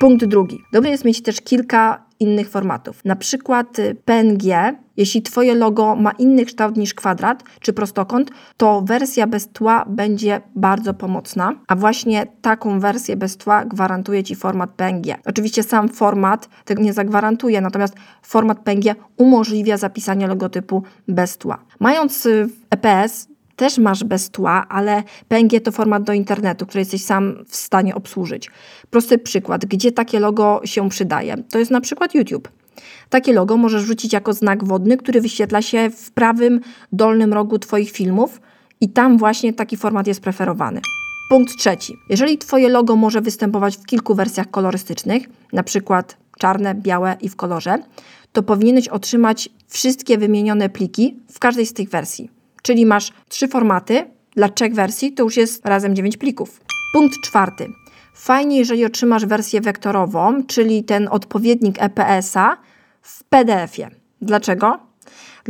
Punkt 0.00 0.24
drugi. 0.24 0.58
Dobrze 0.72 0.90
jest 0.90 1.04
mieć 1.04 1.22
też 1.22 1.40
kilka 1.40 2.09
innych 2.20 2.50
formatów. 2.50 3.04
Na 3.04 3.16
przykład 3.16 3.78
y, 3.78 3.96
PNG, 4.04 4.44
jeśli 4.96 5.22
Twoje 5.22 5.54
logo 5.54 5.96
ma 5.96 6.10
inny 6.10 6.44
kształt 6.44 6.76
niż 6.76 6.94
kwadrat 6.94 7.42
czy 7.60 7.72
prostokąt, 7.72 8.30
to 8.56 8.82
wersja 8.82 9.26
bez 9.26 9.48
tła 9.48 9.84
będzie 9.88 10.40
bardzo 10.54 10.94
pomocna, 10.94 11.52
a 11.68 11.76
właśnie 11.76 12.26
taką 12.42 12.80
wersję 12.80 13.16
bez 13.16 13.36
tła 13.36 13.64
gwarantuje 13.64 14.24
Ci 14.24 14.34
format 14.34 14.70
PNG. 14.70 15.16
Oczywiście 15.24 15.62
sam 15.62 15.88
format 15.88 16.48
tego 16.64 16.82
nie 16.82 16.92
zagwarantuje, 16.92 17.60
natomiast 17.60 17.94
format 18.22 18.58
PNG 18.58 18.94
umożliwia 19.16 19.76
zapisanie 19.76 20.26
logotypu 20.26 20.82
bez 21.08 21.38
tła. 21.38 21.58
Mając 21.80 22.26
y, 22.26 22.48
EPS, 22.70 23.29
też 23.60 23.78
masz 23.78 24.04
bez 24.04 24.30
tła, 24.30 24.66
ale 24.68 25.02
PNG 25.28 25.60
to 25.60 25.72
format 25.72 26.02
do 26.02 26.12
internetu, 26.12 26.66
który 26.66 26.80
jesteś 26.80 27.04
sam 27.04 27.44
w 27.48 27.56
stanie 27.56 27.94
obsłużyć. 27.94 28.50
Prosty 28.90 29.18
przykład, 29.18 29.66
gdzie 29.66 29.92
takie 29.92 30.20
logo 30.20 30.60
się 30.64 30.88
przydaje. 30.88 31.36
To 31.50 31.58
jest 31.58 31.70
na 31.70 31.80
przykład 31.80 32.14
YouTube. 32.14 32.48
Takie 33.10 33.32
logo 33.32 33.56
możesz 33.56 33.82
wrzucić 33.82 34.12
jako 34.12 34.32
znak 34.32 34.64
wodny, 34.64 34.96
który 34.96 35.20
wyświetla 35.20 35.62
się 35.62 35.90
w 35.90 36.10
prawym 36.10 36.60
dolnym 36.92 37.32
rogu 37.32 37.58
Twoich 37.58 37.90
filmów 37.90 38.40
i 38.80 38.88
tam 38.88 39.18
właśnie 39.18 39.52
taki 39.52 39.76
format 39.76 40.06
jest 40.06 40.20
preferowany. 40.20 40.80
Punkt 41.30 41.56
trzeci. 41.56 41.96
Jeżeli 42.08 42.38
Twoje 42.38 42.68
logo 42.68 42.96
może 42.96 43.20
występować 43.20 43.76
w 43.76 43.86
kilku 43.86 44.14
wersjach 44.14 44.50
kolorystycznych, 44.50 45.22
na 45.52 45.62
przykład 45.62 46.16
czarne, 46.38 46.74
białe 46.74 47.16
i 47.20 47.28
w 47.28 47.36
kolorze, 47.36 47.78
to 48.32 48.42
powinieneś 48.42 48.88
otrzymać 48.88 49.48
wszystkie 49.68 50.18
wymienione 50.18 50.68
pliki 50.68 51.16
w 51.32 51.38
każdej 51.38 51.66
z 51.66 51.72
tych 51.72 51.88
wersji. 51.90 52.39
Czyli 52.62 52.86
masz 52.86 53.12
trzy 53.28 53.48
formaty, 53.48 54.10
dla 54.36 54.48
trzech 54.48 54.74
wersji 54.74 55.12
to 55.12 55.22
już 55.22 55.36
jest 55.36 55.66
razem 55.66 55.96
dziewięć 55.96 56.16
plików. 56.16 56.60
Punkt 56.92 57.20
czwarty. 57.24 57.68
Fajnie, 58.14 58.58
jeżeli 58.58 58.84
otrzymasz 58.84 59.26
wersję 59.26 59.60
wektorową, 59.60 60.44
czyli 60.44 60.84
ten 60.84 61.08
odpowiednik 61.10 61.76
EPS-a 61.78 62.56
w 63.02 63.24
PDF-ie. 63.24 63.90
Dlaczego? 64.22 64.89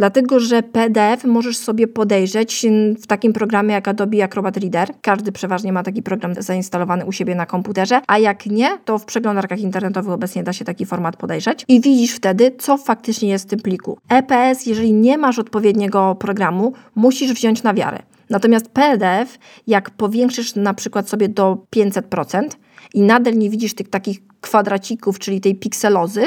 Dlatego, 0.01 0.41
że 0.41 0.63
PDF 0.63 1.25
możesz 1.25 1.57
sobie 1.57 1.89
podejrzeć 1.89 2.67
w 3.03 3.07
takim 3.07 3.33
programie 3.33 3.75
jak 3.75 3.89
Adobe 3.89 4.25
Acrobat 4.25 4.57
Reader. 4.57 4.89
Każdy 5.03 5.33
przeważnie 5.33 5.73
ma 5.73 5.83
taki 5.83 6.03
program 6.03 6.35
zainstalowany 6.39 7.05
u 7.05 7.13
siebie 7.13 7.35
na 7.35 7.47
komputerze, 7.47 8.01
a 8.07 8.19
jak 8.19 8.47
nie, 8.47 8.79
to 8.85 8.99
w 8.99 9.05
przeglądarkach 9.05 9.61
internetowych 9.61 10.13
obecnie 10.13 10.43
da 10.43 10.53
się 10.53 10.65
taki 10.65 10.87
format 10.87 11.17
podejrzeć 11.17 11.65
i 11.69 11.81
widzisz 11.81 12.13
wtedy, 12.13 12.53
co 12.59 12.77
faktycznie 12.77 13.29
jest 13.29 13.47
w 13.47 13.51
tym 13.51 13.61
pliku. 13.61 13.99
EPS, 14.09 14.67
jeżeli 14.67 14.93
nie 14.93 15.19
masz 15.19 15.39
odpowiedniego 15.39 16.15
programu, 16.15 16.73
musisz 16.95 17.33
wziąć 17.33 17.63
na 17.63 17.75
wiarę. 17.75 17.99
Natomiast 18.31 18.69
PDF, 18.69 19.39
jak 19.67 19.91
powiększysz 19.91 20.55
na 20.55 20.75
przykład 20.75 21.09
sobie 21.09 21.29
do 21.29 21.59
500% 21.77 22.49
i 22.95 23.01
nadal 23.03 23.35
nie 23.35 23.51
widzisz 23.51 23.75
tych 23.75 23.91
takich 23.91 24.19
kwadracików, 24.41 25.19
czyli 25.19 25.41
tej 25.41 25.55
pikselozy, 25.55 26.23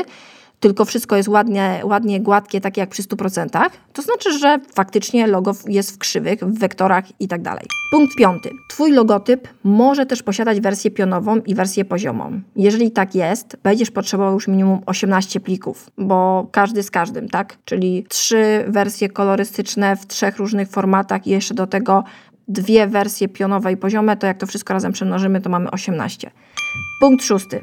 tylko 0.64 0.86
wszystko 0.86 1.16
jest 1.16 1.30
ładnie, 1.30 1.82
ładnie 1.84 2.22
gładkie, 2.22 2.62
takie 2.62 2.82
jak 2.82 2.90
przy 2.90 3.04
100%, 3.04 3.70
to 3.94 4.02
znaczy, 4.02 4.40
że 4.40 4.60
faktycznie 4.76 5.28
logo 5.28 5.52
jest 5.68 5.96
w 5.96 5.98
krzywych, 5.98 6.40
w 6.40 6.60
wektorach 6.60 7.22
i 7.22 7.28
tak 7.28 7.42
dalej. 7.42 7.66
Punkt 7.92 8.16
piąty. 8.16 8.50
Twój 8.70 8.92
logotyp 8.92 9.48
może 9.64 10.06
też 10.06 10.24
posiadać 10.24 10.62
wersję 10.62 10.92
pionową 10.92 11.38
i 11.38 11.56
wersję 11.56 11.86
poziomą. 11.86 12.42
Jeżeli 12.56 12.92
tak 12.92 13.16
jest, 13.16 13.58
będziesz 13.64 13.92
potrzebował 13.92 14.34
już 14.34 14.48
minimum 14.48 14.82
18 14.86 15.40
plików, 15.40 15.90
bo 15.98 16.48
każdy 16.52 16.84
z 16.84 16.92
każdym, 16.92 17.30
tak? 17.30 17.58
Czyli 17.66 18.06
trzy 18.10 18.66
wersje 18.68 19.10
kolorystyczne 19.10 19.96
w 19.96 20.08
trzech 20.08 20.38
różnych 20.38 20.70
formatach 20.70 21.28
i 21.28 21.30
jeszcze 21.30 21.54
do 21.54 21.68
tego 21.68 22.04
dwie 22.48 22.88
wersje 22.88 23.28
pionowe 23.28 23.72
i 23.72 23.78
poziome, 23.78 24.18
to 24.18 24.28
jak 24.28 24.38
to 24.38 24.48
wszystko 24.48 24.74
razem 24.74 24.92
przemnożymy, 24.92 25.42
to 25.42 25.50
mamy 25.50 25.72
18. 25.72 26.32
Punkt 27.00 27.26
szósty. 27.26 27.62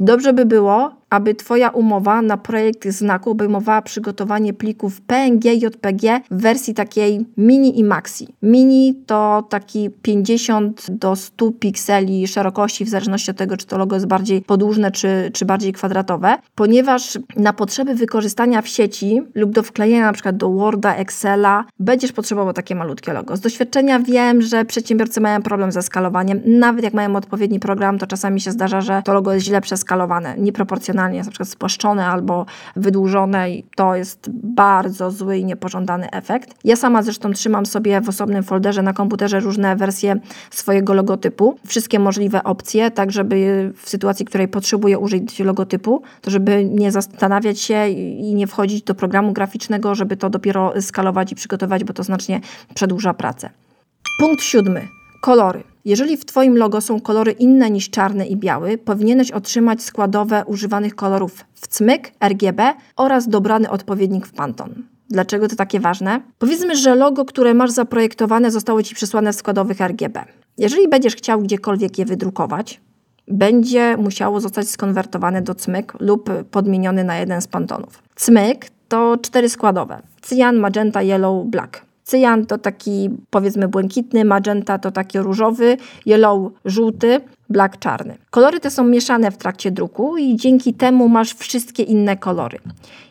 Dobrze 0.00 0.32
by 0.32 0.46
było, 0.46 1.04
aby 1.14 1.34
Twoja 1.34 1.68
umowa 1.68 2.22
na 2.22 2.36
projekt 2.36 2.88
znaku 2.88 3.30
obejmowała 3.30 3.82
przygotowanie 3.82 4.52
plików 4.52 5.00
PNG 5.00 5.44
i 5.44 5.60
JPG 5.60 6.20
w 6.30 6.42
wersji 6.42 6.74
takiej 6.74 7.26
mini 7.36 7.78
i 7.78 7.84
maxi. 7.84 8.28
Mini 8.42 8.94
to 9.06 9.44
taki 9.48 9.90
50 10.02 10.90
do 10.90 11.16
100 11.16 11.52
pikseli 11.52 12.26
szerokości, 12.28 12.84
w 12.84 12.88
zależności 12.88 13.30
od 13.30 13.36
tego, 13.36 13.56
czy 13.56 13.66
to 13.66 13.78
logo 13.78 13.96
jest 13.96 14.06
bardziej 14.06 14.42
podłużne, 14.42 14.90
czy, 14.90 15.30
czy 15.32 15.44
bardziej 15.44 15.72
kwadratowe, 15.72 16.36
ponieważ 16.54 17.18
na 17.36 17.52
potrzeby 17.52 17.94
wykorzystania 17.94 18.62
w 18.62 18.68
sieci 18.68 19.22
lub 19.34 19.50
do 19.50 19.62
wklejenia 19.62 20.12
przykład 20.12 20.36
do 20.36 20.50
Worda, 20.50 20.94
Excela, 20.94 21.64
będziesz 21.80 22.12
potrzebował 22.12 22.52
takie 22.52 22.74
malutkie 22.74 23.12
logo. 23.12 23.36
Z 23.36 23.40
doświadczenia 23.40 24.00
wiem, 24.00 24.42
że 24.42 24.64
przedsiębiorcy 24.64 25.20
mają 25.20 25.42
problem 25.42 25.72
ze 25.72 25.82
skalowaniem. 25.82 26.40
Nawet 26.46 26.84
jak 26.84 26.94
mają 26.94 27.16
odpowiedni 27.16 27.60
program, 27.60 27.98
to 27.98 28.06
czasami 28.06 28.40
się 28.40 28.50
zdarza, 28.50 28.80
że 28.80 29.02
to 29.04 29.14
logo 29.14 29.32
jest 29.32 29.46
źle 29.46 29.60
przeskalowane, 29.84 30.34
nieproporcjonalnie 30.38 31.22
na 31.22 31.30
przykład 31.30 31.48
spłaszczone 31.48 32.06
albo 32.06 32.46
wydłużone 32.76 33.50
i 33.50 33.64
to 33.76 33.94
jest 33.94 34.30
bardzo 34.32 35.10
zły 35.10 35.38
i 35.38 35.44
niepożądany 35.44 36.10
efekt. 36.10 36.54
Ja 36.64 36.76
sama 36.76 37.02
zresztą 37.02 37.32
trzymam 37.32 37.66
sobie 37.66 38.00
w 38.00 38.08
osobnym 38.08 38.42
folderze 38.42 38.82
na 38.82 38.92
komputerze 38.92 39.40
różne 39.40 39.76
wersje 39.76 40.16
swojego 40.50 40.94
logotypu, 40.94 41.58
wszystkie 41.66 41.98
możliwe 41.98 42.44
opcje, 42.44 42.90
tak 42.90 43.12
żeby 43.12 43.72
w 43.76 43.88
sytuacji, 43.88 44.26
w 44.26 44.28
której 44.28 44.48
potrzebuję 44.48 44.98
użyć 44.98 45.40
logotypu, 45.40 46.02
to 46.20 46.30
żeby 46.30 46.64
nie 46.64 46.92
zastanawiać 46.92 47.60
się 47.60 47.88
i 47.88 48.34
nie 48.34 48.46
wchodzić 48.46 48.82
do 48.82 48.94
programu 48.94 49.32
graficznego, 49.32 49.94
żeby 49.94 50.16
to 50.16 50.30
dopiero 50.30 50.72
skalować 50.80 51.32
i 51.32 51.34
przygotować, 51.34 51.84
bo 51.84 51.92
to 51.92 52.02
znacznie 52.02 52.40
przedłuża 52.74 53.14
pracę. 53.14 53.50
Punkt 54.20 54.42
siódmy. 54.42 55.03
Kolory. 55.24 55.62
Jeżeli 55.84 56.16
w 56.16 56.24
Twoim 56.24 56.56
logo 56.56 56.80
są 56.80 57.00
kolory 57.00 57.32
inne 57.32 57.70
niż 57.70 57.90
czarny 57.90 58.26
i 58.26 58.36
biały, 58.36 58.78
powinieneś 58.78 59.30
otrzymać 59.30 59.82
składowe 59.82 60.44
używanych 60.46 60.94
kolorów 60.94 61.44
w 61.54 61.68
cmyk, 61.68 62.12
RGB 62.28 62.74
oraz 62.96 63.28
dobrany 63.28 63.70
odpowiednik 63.70 64.26
w 64.26 64.32
Pantone. 64.32 64.74
Dlaczego 65.10 65.48
to 65.48 65.56
takie 65.56 65.80
ważne? 65.80 66.20
Powiedzmy, 66.38 66.76
że 66.76 66.94
logo, 66.94 67.24
które 67.24 67.54
masz 67.54 67.70
zaprojektowane, 67.70 68.50
zostało 68.50 68.82
Ci 68.82 68.94
przysłane 68.94 69.32
w 69.32 69.36
składowych 69.36 69.80
RGB. 69.80 70.24
Jeżeli 70.58 70.88
będziesz 70.88 71.16
chciał 71.16 71.40
gdziekolwiek 71.40 71.98
je 71.98 72.04
wydrukować, 72.04 72.80
będzie 73.28 73.96
musiało 73.96 74.40
zostać 74.40 74.68
skonwertowane 74.68 75.42
do 75.42 75.54
cmyk 75.54 75.92
lub 76.00 76.30
podmieniony 76.50 77.04
na 77.04 77.16
jeden 77.16 77.42
z 77.42 77.46
pantonów. 77.46 78.02
Cmyk 78.14 78.66
to 78.88 79.16
cztery 79.22 79.48
składowe: 79.48 80.02
cyjan, 80.22 80.56
magenta, 80.56 81.02
yellow, 81.02 81.46
black. 81.46 81.93
Cyjan 82.04 82.46
to 82.46 82.58
taki 82.58 83.10
powiedzmy 83.30 83.68
błękitny, 83.68 84.24
magenta 84.24 84.78
to 84.78 84.90
taki 84.90 85.18
różowy, 85.18 85.76
yellow 86.06 86.52
żółty, 86.64 87.20
black 87.50 87.78
czarny. 87.78 88.16
Kolory 88.30 88.60
te 88.60 88.70
są 88.70 88.84
mieszane 88.84 89.30
w 89.30 89.36
trakcie 89.36 89.70
druku 89.70 90.16
i 90.16 90.36
dzięki 90.36 90.74
temu 90.74 91.08
masz 91.08 91.34
wszystkie 91.34 91.82
inne 91.82 92.16
kolory. 92.16 92.58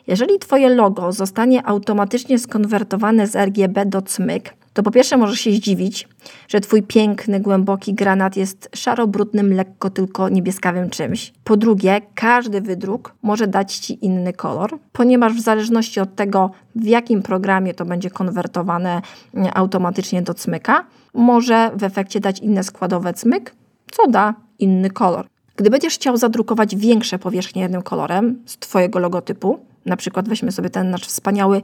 Jeżeli 0.06 0.38
Twoje 0.38 0.68
logo 0.68 1.12
zostanie 1.12 1.66
automatycznie 1.66 2.38
skonwertowane 2.38 3.26
z 3.26 3.36
RGB 3.36 3.86
do 3.86 4.02
cmyk, 4.02 4.54
to 4.74 4.82
po 4.82 4.90
pierwsze 4.90 5.16
możesz 5.16 5.40
się 5.40 5.52
zdziwić, 5.52 6.08
że 6.48 6.60
twój 6.60 6.82
piękny, 6.82 7.40
głęboki 7.40 7.94
granat 7.94 8.36
jest 8.36 8.68
szaro-brudnym, 8.76 9.54
lekko 9.54 9.90
tylko 9.90 10.28
niebieskawym 10.28 10.90
czymś. 10.90 11.32
Po 11.44 11.56
drugie, 11.56 12.00
każdy 12.14 12.60
wydruk 12.60 13.14
może 13.22 13.46
dać 13.46 13.76
ci 13.76 14.04
inny 14.04 14.32
kolor, 14.32 14.78
ponieważ 14.92 15.32
w 15.32 15.40
zależności 15.40 16.00
od 16.00 16.14
tego, 16.14 16.50
w 16.76 16.84
jakim 16.84 17.22
programie 17.22 17.74
to 17.74 17.84
będzie 17.84 18.10
konwertowane 18.10 19.02
mm, 19.34 19.50
automatycznie 19.54 20.22
do 20.22 20.34
cmyka, 20.34 20.86
może 21.14 21.70
w 21.74 21.82
efekcie 21.82 22.20
dać 22.20 22.38
inne 22.38 22.62
składowe 22.62 23.14
cmyk, 23.14 23.54
co 23.90 24.06
da 24.08 24.34
inny 24.58 24.90
kolor. 24.90 25.26
Gdy 25.56 25.70
będziesz 25.70 25.94
chciał 25.94 26.16
zadrukować 26.16 26.76
większe 26.76 27.18
powierzchnie 27.18 27.62
jednym 27.62 27.82
kolorem 27.82 28.42
z 28.46 28.58
Twojego 28.58 28.98
logotypu, 28.98 29.58
na 29.86 29.96
przykład 29.96 30.28
weźmy 30.28 30.52
sobie 30.52 30.70
ten 30.70 30.90
nasz 30.90 31.02
wspaniały, 31.02 31.56
y, 31.56 31.62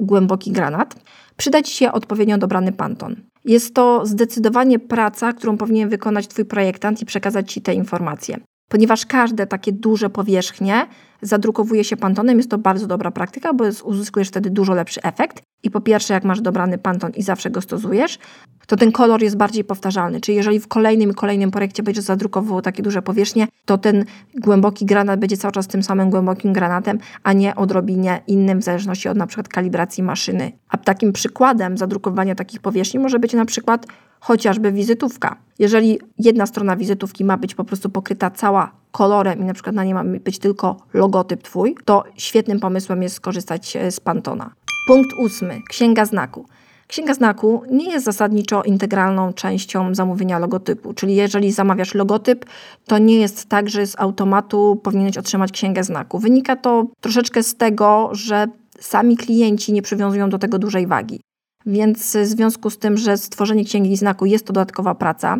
głęboki 0.00 0.52
granat, 0.52 0.94
przyda 1.36 1.62
Ci 1.62 1.74
się 1.74 1.92
odpowiednio 1.92 2.38
dobrany 2.38 2.72
panton. 2.72 3.16
Jest 3.44 3.74
to 3.74 4.06
zdecydowanie 4.06 4.78
praca, 4.78 5.32
którą 5.32 5.56
powinien 5.56 5.88
wykonać 5.88 6.28
Twój 6.28 6.44
projektant 6.44 7.02
i 7.02 7.06
przekazać 7.06 7.52
Ci 7.52 7.60
te 7.60 7.74
informacje. 7.74 8.40
Ponieważ 8.68 9.06
każde 9.06 9.46
takie 9.46 9.72
duże 9.72 10.10
powierzchnie 10.10 10.86
zadrukowuje 11.22 11.84
się 11.84 11.96
pantonem, 11.96 12.36
jest 12.36 12.50
to 12.50 12.58
bardzo 12.58 12.86
dobra 12.86 13.10
praktyka, 13.10 13.52
bo 13.52 13.64
uzyskujesz 13.84 14.28
wtedy 14.28 14.50
dużo 14.50 14.74
lepszy 14.74 15.02
efekt. 15.02 15.42
I 15.62 15.70
po 15.70 15.80
pierwsze, 15.80 16.14
jak 16.14 16.24
masz 16.24 16.40
dobrany 16.40 16.78
panton 16.78 17.10
i 17.16 17.22
zawsze 17.22 17.50
go 17.50 17.60
stosujesz, 17.60 18.18
to 18.66 18.76
ten 18.76 18.92
kolor 18.92 19.22
jest 19.22 19.36
bardziej 19.36 19.64
powtarzalny. 19.64 20.20
Czyli 20.20 20.36
jeżeli 20.36 20.60
w 20.60 20.68
kolejnym 20.68 21.10
i 21.10 21.14
kolejnym 21.14 21.50
projekcie 21.50 21.82
będziesz 21.82 22.04
zadrukował 22.04 22.62
takie 22.62 22.82
duże 22.82 23.02
powierzchnie, 23.02 23.48
to 23.64 23.78
ten 23.78 24.04
głęboki 24.34 24.86
granat 24.86 25.20
będzie 25.20 25.36
cały 25.36 25.52
czas 25.52 25.66
tym 25.66 25.82
samym 25.82 26.10
głębokim 26.10 26.52
granatem, 26.52 26.98
a 27.22 27.32
nie 27.32 27.54
odrobinie 27.54 28.22
innym 28.26 28.60
w 28.60 28.64
zależności 28.64 29.08
od 29.08 29.16
na 29.16 29.26
przykład 29.26 29.48
kalibracji 29.48 30.02
maszyny. 30.02 30.52
A 30.68 30.76
takim 30.76 31.12
przykładem 31.12 31.78
zadrukowania 31.78 32.34
takich 32.34 32.60
powierzchni 32.60 33.00
może 33.00 33.18
być 33.18 33.32
na 33.32 33.44
przykład 33.44 33.86
chociażby 34.20 34.72
wizytówka. 34.72 35.36
Jeżeli 35.58 35.98
jedna 36.18 36.46
strona 36.46 36.76
wizytówki 36.76 37.24
ma 37.24 37.36
być 37.36 37.54
po 37.54 37.64
prostu 37.64 37.90
pokryta 37.90 38.30
cała 38.30 38.70
kolorem 38.92 39.40
i 39.40 39.44
na 39.44 39.54
przykład 39.54 39.74
na 39.74 39.84
niej 39.84 39.94
ma 39.94 40.04
być 40.04 40.38
tylko 40.38 40.76
logotyp 40.94 41.42
Twój, 41.42 41.76
to 41.84 42.04
świetnym 42.16 42.60
pomysłem 42.60 43.02
jest 43.02 43.14
skorzystać 43.14 43.76
e, 43.76 43.90
z 43.90 44.00
Pantona. 44.00 44.50
Punkt 44.86 45.10
ósmy. 45.18 45.60
Księga 45.68 46.04
znaku. 46.04 46.46
Księga 46.86 47.14
znaku 47.14 47.62
nie 47.70 47.90
jest 47.90 48.04
zasadniczo 48.04 48.62
integralną 48.62 49.32
częścią 49.32 49.94
zamówienia 49.94 50.38
logotypu, 50.38 50.94
czyli 50.94 51.16
jeżeli 51.16 51.52
zamawiasz 51.52 51.94
logotyp, 51.94 52.46
to 52.86 52.98
nie 52.98 53.20
jest 53.20 53.48
tak, 53.48 53.68
że 53.68 53.86
z 53.86 54.00
automatu 54.00 54.80
powinieneś 54.82 55.18
otrzymać 55.18 55.52
księgę 55.52 55.84
znaku. 55.84 56.18
Wynika 56.18 56.56
to 56.56 56.86
troszeczkę 57.00 57.42
z 57.42 57.56
tego, 57.56 58.08
że 58.12 58.46
sami 58.80 59.16
klienci 59.16 59.72
nie 59.72 59.82
przywiązują 59.82 60.30
do 60.30 60.38
tego 60.38 60.58
dużej 60.58 60.86
wagi. 60.86 61.20
Więc 61.68 62.16
w 62.16 62.26
związku 62.26 62.70
z 62.70 62.78
tym, 62.78 62.96
że 62.96 63.16
stworzenie 63.16 63.64
księgi 63.64 63.96
znaku 63.96 64.26
jest 64.26 64.46
to 64.46 64.52
dodatkowa 64.52 64.94
praca, 64.94 65.38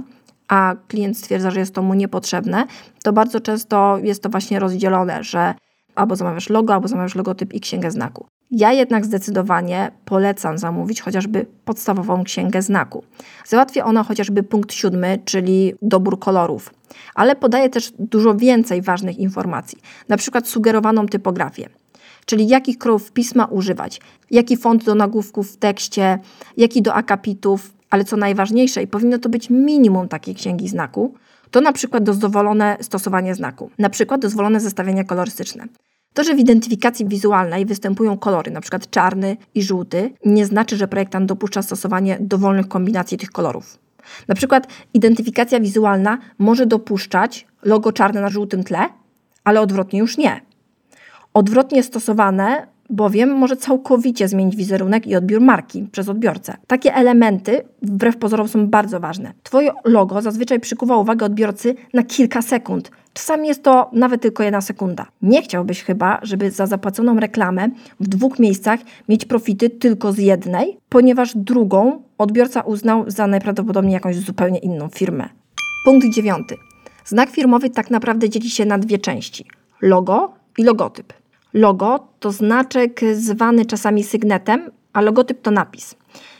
a 0.49 0.77
klient 0.89 1.19
stwierdza, 1.19 1.51
że 1.51 1.61
jest 1.61 1.75
to 1.75 1.83
mu 1.83 1.95
niepotrzebne, 1.95 2.67
to 3.03 3.13
bardzo 3.13 3.41
często 3.41 3.99
jest 4.03 4.23
to 4.23 4.29
właśnie 4.29 4.59
rozdzielone, 4.59 5.25
że 5.25 5.55
albo 5.95 6.17
zamawiasz 6.17 6.51
logo, 6.51 6.75
albo 6.75 6.89
zamawiasz 6.89 7.15
logotyp 7.15 7.55
i 7.55 7.61
księgę 7.61 7.91
znaku. 7.91 8.27
Ja 8.51 8.73
jednak 8.73 9.05
zdecydowanie 9.05 9.91
polecam 10.05 10.59
zamówić 10.59 11.01
chociażby 11.01 11.47
podstawową 11.65 12.25
księgę 12.25 12.63
znaku. 12.63 13.05
Załatwia 13.47 13.85
ona 13.85 14.03
chociażby 14.03 14.43
punkt 14.43 14.73
siódmy, 14.73 15.19
czyli 15.25 15.75
dobór 15.83 16.19
kolorów, 16.19 16.75
ale 17.15 17.37
podaje 17.37 17.71
też 17.71 17.93
dużo 17.99 18.35
więcej 18.35 18.83
ważnych 18.83 19.19
informacji, 19.19 19.79
na 20.09 20.17
przykład 20.17 20.49
sugerowaną 20.49 21.07
typografię 21.07 21.69
czyli 22.29 22.49
jakich 22.49 22.79
kolorów 22.79 23.13
pisma 23.13 23.45
używać, 23.45 24.01
jaki 24.31 24.57
font 24.57 24.85
do 24.85 24.95
nagłówków 24.95 25.53
w 25.53 25.57
tekście, 25.57 26.19
jaki 26.57 26.83
do 26.83 26.95
akapitów, 26.95 27.75
ale 27.91 28.05
co 28.05 28.17
najważniejsze, 28.17 28.83
i 28.83 28.87
powinno 28.87 29.19
to 29.19 29.29
być 29.29 29.51
minimum 29.51 30.09
takiej 30.09 30.35
księgi 30.35 30.69
znaku, 30.69 31.15
to 31.51 31.61
na 31.61 31.73
przykład 31.73 32.05
dozwolone 32.05 32.77
stosowanie 32.81 33.35
znaku, 33.35 33.71
na 33.79 33.91
przykład 33.91 34.21
dozwolone 34.21 34.61
zestawienia 34.61 35.05
kolorystyczne. 35.05 35.65
To, 36.15 36.25
że 36.25 36.35
w 36.35 36.39
identyfikacji 36.39 37.07
wizualnej 37.07 37.67
występują 37.67 38.19
kolory, 38.19 38.51
np. 38.51 38.79
czarny 38.91 39.37
i 39.55 39.63
żółty, 39.63 40.11
nie 40.25 40.47
znaczy, 40.47 40.77
że 40.77 40.89
projektant 40.89 41.27
dopuszcza 41.27 41.63
stosowanie 41.63 42.19
dowolnych 42.21 42.69
kombinacji 42.69 43.19
tych 43.19 43.31
kolorów. 43.31 43.79
Na 44.29 44.35
przykład 44.35 44.69
identyfikacja 44.95 45.61
wizualna 45.61 46.19
może 46.39 46.67
dopuszczać 46.67 47.47
logo 47.63 47.93
czarne 47.93 48.21
na 48.21 48.29
żółtym 48.29 48.65
tle, 48.65 48.89
ale 49.45 49.61
odwrotnie 49.61 49.99
już 49.99 50.19
nie. 50.19 50.48
Odwrotnie 51.39 51.83
stosowane 51.83 52.67
bowiem 52.91 53.31
może 53.31 53.57
całkowicie 53.57 54.29
zmienić 54.29 54.57
wizerunek 54.57 55.07
i 55.07 55.17
odbiór 55.17 55.41
marki 55.41 55.89
przez 55.93 56.09
odbiorcę. 56.09 56.57
Takie 56.67 56.95
elementy, 56.95 57.63
wbrew 57.83 58.17
pozorom, 58.17 58.49
są 58.49 58.67
bardzo 58.67 59.01
ważne. 59.01 59.33
Twoje 59.43 59.71
logo 59.85 60.23
zazwyczaj 60.23 60.61
przykuwa 60.61 60.97
uwagę 60.97 61.27
odbiorcy 61.27 61.75
na 61.95 62.03
kilka 62.03 62.43
sekund. 62.43 62.91
Czasami 63.13 63.49
jest 63.49 63.63
to 63.63 63.91
nawet 63.93 64.23
tylko 64.23 64.43
jedna 64.43 64.61
sekunda. 64.61 65.07
Nie 65.23 65.43
chciałbyś 65.43 65.83
chyba, 65.83 66.19
żeby 66.23 66.51
za 66.51 66.67
zapłaconą 66.67 67.21
reklamę 67.21 67.69
w 68.01 68.09
dwóch 68.09 68.39
miejscach 68.39 68.81
mieć 69.09 69.25
profity 69.25 69.71
tylko 69.71 70.13
z 70.13 70.19
jednej, 70.19 70.79
ponieważ 70.89 71.37
drugą 71.37 72.03
odbiorca 72.19 72.61
uznał 72.61 73.05
za 73.07 73.27
najprawdopodobniej 73.27 73.93
jakąś 73.93 74.17
zupełnie 74.17 74.59
inną 74.59 74.89
firmę. 74.89 75.29
Punkt 75.85 76.09
dziewiąty. 76.09 76.57
Znak 77.05 77.31
firmowy 77.31 77.71
tak 77.71 77.91
naprawdę 77.91 78.29
dzieli 78.29 78.51
się 78.51 78.65
na 78.65 78.79
dwie 78.79 78.99
części: 78.99 79.45
logo 79.83 80.33
i 80.59 80.65
logotyp. 80.65 81.18
Logo 81.55 82.09
to 82.21 82.33
znaczek 82.33 83.01
zwany 83.15 83.67
czasami 83.67 84.05
sygnetem, 84.05 84.71
a 84.93 85.01
logotyp 85.01 85.43
to 85.43 85.51
napis. 85.51 85.95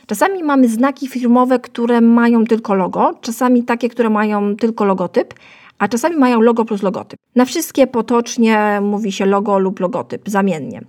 Czasami 0.07 0.43
mamy 0.43 0.67
znaki 0.67 1.07
firmowe, 1.07 1.59
które 1.59 2.01
mają 2.01 2.45
tylko 2.45 2.75
logo, 2.75 3.13
czasami 3.21 3.63
takie, 3.63 3.89
które 3.89 4.09
mają 4.09 4.55
tylko 4.55 4.85
logotyp, 4.85 5.33
a 5.79 5.87
czasami 5.87 6.15
mają 6.15 6.41
logo 6.41 6.65
plus 6.65 6.83
logotyp. 6.83 7.19
Na 7.35 7.45
wszystkie 7.45 7.87
potocznie 7.87 8.79
mówi 8.81 9.11
się 9.11 9.25
logo 9.25 9.59
lub 9.59 9.79
logotyp 9.79 10.29
zamiennie. 10.29 10.81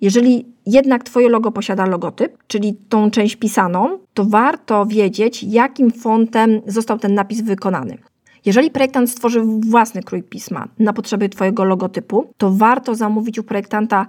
Jeżeli 0.00 0.46
jednak 0.66 1.04
Twoje 1.04 1.28
logo 1.28 1.52
posiada 1.52 1.86
logotyp, 1.86 2.38
czyli 2.46 2.74
tą 2.88 3.10
część 3.10 3.36
pisaną, 3.36 3.98
to 4.14 4.24
warto 4.24 4.86
wiedzieć, 4.86 5.42
jakim 5.42 5.90
fontem 5.90 6.60
został 6.66 6.98
ten 6.98 7.14
napis 7.14 7.40
wykonany. 7.40 7.98
Jeżeli 8.44 8.70
projektant 8.70 9.10
stworzy 9.10 9.42
własny 9.70 10.02
krój 10.02 10.22
pisma 10.22 10.68
na 10.78 10.92
potrzeby 10.92 11.28
Twojego 11.28 11.64
logotypu, 11.64 12.30
to 12.36 12.50
warto 12.50 12.94
zamówić 12.94 13.38
u 13.38 13.42
projektanta 13.42 14.06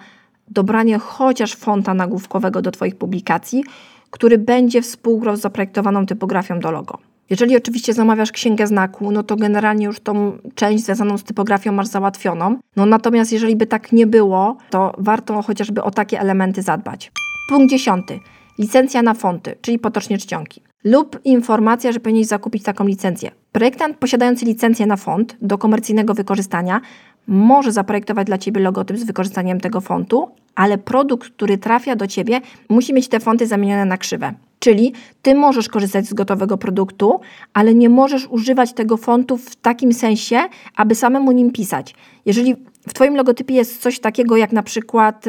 dobranie 0.47 0.97
chociaż 0.97 1.55
fonta 1.55 1.93
nagłówkowego 1.93 2.61
do 2.61 2.71
Twoich 2.71 2.95
publikacji, 2.95 3.63
który 4.11 4.37
będzie 4.37 4.81
współgrał 4.81 5.35
z 5.35 5.41
zaprojektowaną 5.41 6.05
typografią 6.05 6.59
do 6.59 6.71
logo. 6.71 6.97
Jeżeli 7.29 7.57
oczywiście 7.57 7.93
zamawiasz 7.93 8.31
księgę 8.31 8.67
znaku, 8.67 9.11
no 9.11 9.23
to 9.23 9.35
generalnie 9.35 9.85
już 9.85 9.99
tą 9.99 10.37
część 10.55 10.83
związaną 10.83 11.17
z 11.17 11.23
typografią 11.23 11.71
masz 11.71 11.87
załatwioną. 11.87 12.57
No 12.75 12.85
natomiast 12.85 13.31
jeżeli 13.31 13.55
by 13.55 13.67
tak 13.67 13.91
nie 13.91 14.07
było, 14.07 14.57
to 14.69 14.93
warto 14.97 15.41
chociażby 15.41 15.83
o 15.83 15.91
takie 15.91 16.19
elementy 16.19 16.61
zadbać. 16.61 17.11
Punkt 17.49 17.71
dziesiąty. 17.71 18.19
Licencja 18.59 19.01
na 19.01 19.13
fonty, 19.13 19.55
czyli 19.61 19.79
potocznie 19.79 20.17
czcionki. 20.17 20.61
Lub 20.85 21.19
informacja, 21.23 21.91
że 21.91 21.99
powinieneś 21.99 22.27
zakupić 22.27 22.63
taką 22.63 22.87
licencję. 22.87 23.31
Projektant 23.51 23.97
posiadający 23.97 24.45
licencję 24.45 24.85
na 24.85 24.97
font 24.97 25.37
do 25.41 25.57
komercyjnego 25.57 26.13
wykorzystania 26.13 26.81
może 27.27 27.71
zaprojektować 27.71 28.27
dla 28.27 28.37
Ciebie 28.37 28.61
logotyp 28.61 28.97
z 28.97 29.03
wykorzystaniem 29.03 29.59
tego 29.59 29.81
fontu, 29.81 30.27
ale 30.55 30.77
produkt, 30.77 31.29
który 31.29 31.57
trafia 31.57 31.95
do 31.95 32.07
Ciebie, 32.07 32.41
musi 32.69 32.93
mieć 32.93 33.07
te 33.07 33.19
fonty 33.19 33.47
zamienione 33.47 33.85
na 33.85 33.97
krzywe. 33.97 34.33
Czyli 34.59 34.93
Ty 35.21 35.35
możesz 35.35 35.69
korzystać 35.69 36.05
z 36.05 36.13
gotowego 36.13 36.57
produktu, 36.57 37.19
ale 37.53 37.73
nie 37.73 37.89
możesz 37.89 38.27
używać 38.27 38.73
tego 38.73 38.97
fontu 38.97 39.37
w 39.37 39.55
takim 39.55 39.93
sensie, 39.93 40.39
aby 40.75 40.95
samemu 40.95 41.31
nim 41.31 41.51
pisać. 41.51 41.95
Jeżeli 42.25 42.55
w 42.87 42.93
Twoim 42.93 43.15
logotypie 43.15 43.55
jest 43.55 43.81
coś 43.81 43.99
takiego 43.99 44.37
jak 44.37 44.51
na 44.51 44.63
przykład 44.63 45.25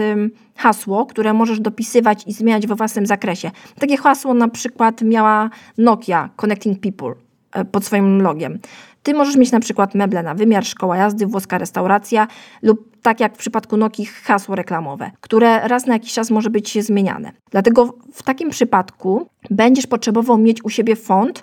hasło, 0.57 1.07
które 1.07 1.33
możesz 1.33 1.61
dopisywać 1.61 2.27
i 2.27 2.33
zmieniać 2.33 2.67
we 2.67 2.75
własnym 2.75 3.07
zakresie. 3.07 3.51
Takie 3.79 3.97
hasło 3.97 4.35
na 4.35 4.49
przykład 4.49 5.03
miała 5.03 5.51
Nokia 5.79 6.31
Connecting 6.37 6.81
People 6.81 7.15
e, 7.53 7.65
pod 7.65 7.85
swoim 7.85 8.23
logiem. 8.23 8.59
Ty 9.03 9.15
możesz 9.15 9.37
mieć 9.37 9.53
na 9.53 9.61
przykład 9.61 9.95
meble 9.95 10.23
na 10.23 10.35
wymiar, 10.35 10.65
szkoła 10.65 10.97
jazdy, 10.97 11.27
włoska 11.27 11.59
restauracja 11.59 12.27
lub 12.63 12.97
tak 13.03 13.21
jak 13.21 13.35
w 13.35 13.39
przypadku 13.39 13.77
Nokii 13.77 14.07
hasło 14.07 14.55
reklamowe, 14.55 15.11
które 15.21 15.69
raz 15.69 15.87
na 15.87 15.93
jakiś 15.93 16.13
czas 16.13 16.31
może 16.31 16.51
być 16.51 16.85
zmieniane. 16.85 17.33
Dlatego 17.51 17.95
w 18.13 18.23
takim 18.23 18.51
przypadku 18.51 19.27
będziesz 19.51 19.87
potrzebował 19.87 20.39
mieć 20.39 20.65
u 20.65 20.71
siebie 20.71 20.97
font, 20.97 21.43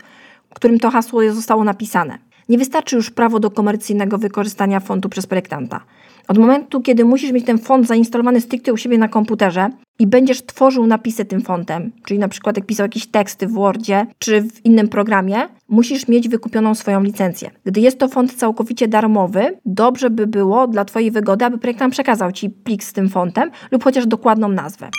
którym 0.53 0.79
to 0.79 0.89
hasło 0.89 1.21
zostało 1.31 1.63
napisane. 1.63 2.17
Nie 2.49 2.57
wystarczy 2.57 2.95
już 2.95 3.09
prawo 3.09 3.39
do 3.39 3.51
komercyjnego 3.51 4.17
wykorzystania 4.17 4.79
fontu 4.79 5.09
przez 5.09 5.27
projektanta. 5.27 5.81
Od 6.27 6.37
momentu, 6.37 6.81
kiedy 6.81 7.05
musisz 7.05 7.31
mieć 7.31 7.45
ten 7.45 7.57
font 7.57 7.87
zainstalowany 7.87 8.41
stricte 8.41 8.73
u 8.73 8.77
siebie 8.77 8.97
na 8.97 9.07
komputerze 9.07 9.69
i 9.99 10.07
będziesz 10.07 10.45
tworzył 10.45 10.87
napisy 10.87 11.25
tym 11.25 11.41
fontem, 11.41 11.91
czyli 12.05 12.19
na 12.19 12.27
przykład 12.27 12.57
jak 12.57 12.65
pisał 12.65 12.83
jakieś 12.83 13.07
teksty 13.07 13.47
w 13.47 13.51
Wordzie 13.51 14.05
czy 14.19 14.41
w 14.41 14.65
innym 14.65 14.87
programie, 14.87 15.37
musisz 15.69 16.07
mieć 16.07 16.29
wykupioną 16.29 16.75
swoją 16.75 17.03
licencję. 17.03 17.51
Gdy 17.65 17.81
jest 17.81 17.99
to 17.99 18.07
font 18.07 18.33
całkowicie 18.33 18.87
darmowy, 18.87 19.57
dobrze 19.65 20.09
by 20.09 20.27
było 20.27 20.67
dla 20.67 20.85
Twojej 20.85 21.11
wygody, 21.11 21.45
aby 21.45 21.57
projektant 21.57 21.93
przekazał 21.93 22.31
Ci 22.31 22.49
plik 22.49 22.83
z 22.83 22.93
tym 22.93 23.09
fontem 23.09 23.51
lub 23.71 23.83
chociaż 23.83 24.07
dokładną 24.07 24.47
nazwę. 24.47 24.89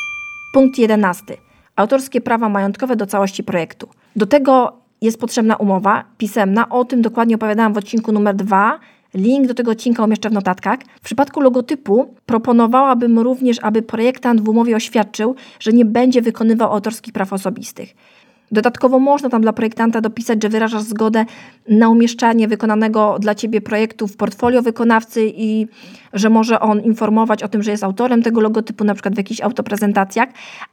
Punkt 0.52 0.78
11. 0.78 1.24
Autorskie 1.76 2.20
prawa 2.20 2.48
majątkowe 2.48 2.96
do 2.96 3.06
całości 3.06 3.44
projektu. 3.44 3.88
Do 4.16 4.26
tego 4.26 4.72
jest 5.00 5.20
potrzebna 5.20 5.56
umowa 5.56 6.04
pisemna. 6.18 6.68
O 6.68 6.84
tym 6.84 7.02
dokładnie 7.02 7.34
opowiadałam 7.34 7.72
w 7.72 7.76
odcinku 7.76 8.12
numer 8.12 8.34
2 8.34 8.78
Link 9.14 9.46
do 9.46 9.54
tego 9.54 9.70
odcinka 9.70 10.04
umieszczę 10.04 10.30
w 10.30 10.32
notatkach. 10.32 10.78
W 10.96 11.04
przypadku 11.04 11.40
logotypu 11.40 12.14
proponowałabym 12.26 13.18
również, 13.18 13.58
aby 13.62 13.82
projektant 13.82 14.40
w 14.40 14.48
umowie 14.48 14.76
oświadczył, 14.76 15.34
że 15.60 15.72
nie 15.72 15.84
będzie 15.84 16.22
wykonywał 16.22 16.72
autorskich 16.72 17.12
praw 17.12 17.32
osobistych. 17.32 17.94
Dodatkowo 18.52 18.98
można 18.98 19.28
tam 19.28 19.42
dla 19.42 19.52
projektanta 19.52 20.00
dopisać, 20.00 20.42
że 20.42 20.48
wyrażasz 20.48 20.82
zgodę 20.82 21.24
na 21.68 21.88
umieszczanie 21.88 22.48
wykonanego 22.48 23.16
dla 23.20 23.34
Ciebie 23.34 23.60
projektu 23.60 24.08
w 24.08 24.16
portfolio 24.16 24.62
wykonawcy 24.62 25.32
i 25.36 25.66
że 26.12 26.30
może 26.30 26.60
on 26.60 26.80
informować 26.80 27.42
o 27.42 27.48
tym, 27.48 27.62
że 27.62 27.70
jest 27.70 27.84
autorem 27.84 28.22
tego 28.22 28.40
logotypu, 28.40 28.84
na 28.84 28.94
przykład 28.94 29.14
w 29.14 29.18
jakichś 29.18 29.40
autoprezentacjach, 29.40 30.28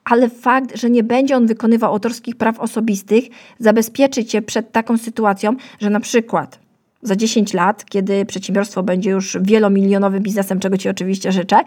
ale 0.06 0.30
fakt, 0.30 0.78
że 0.78 0.90
nie 0.90 1.04
będzie 1.04 1.38
on 1.38 1.48
wykonywał 1.48 1.94
autorskich 1.94 2.36
praw 2.36 2.60
osobistych, 2.60 3.24
zabezpieczy 3.60 4.26
Cię 4.26 4.42
przed 4.42 4.72
taką 4.72 4.98
sytuacją, 4.98 5.56
że 5.80 5.90
na 5.90 6.00
przykład 6.00 6.60
za 7.04 7.16
10 7.16 7.54
lat, 7.54 7.86
kiedy 7.86 8.26
przedsiębiorstwo 8.26 8.84
będzie 8.84 9.10
już 9.10 9.38
wielomilionowym 9.42 10.24
biznesem, 10.24 10.60
czego 10.60 10.78
Ci 10.78 10.90
oczywiście 10.90 11.32
życzę, 11.32 11.60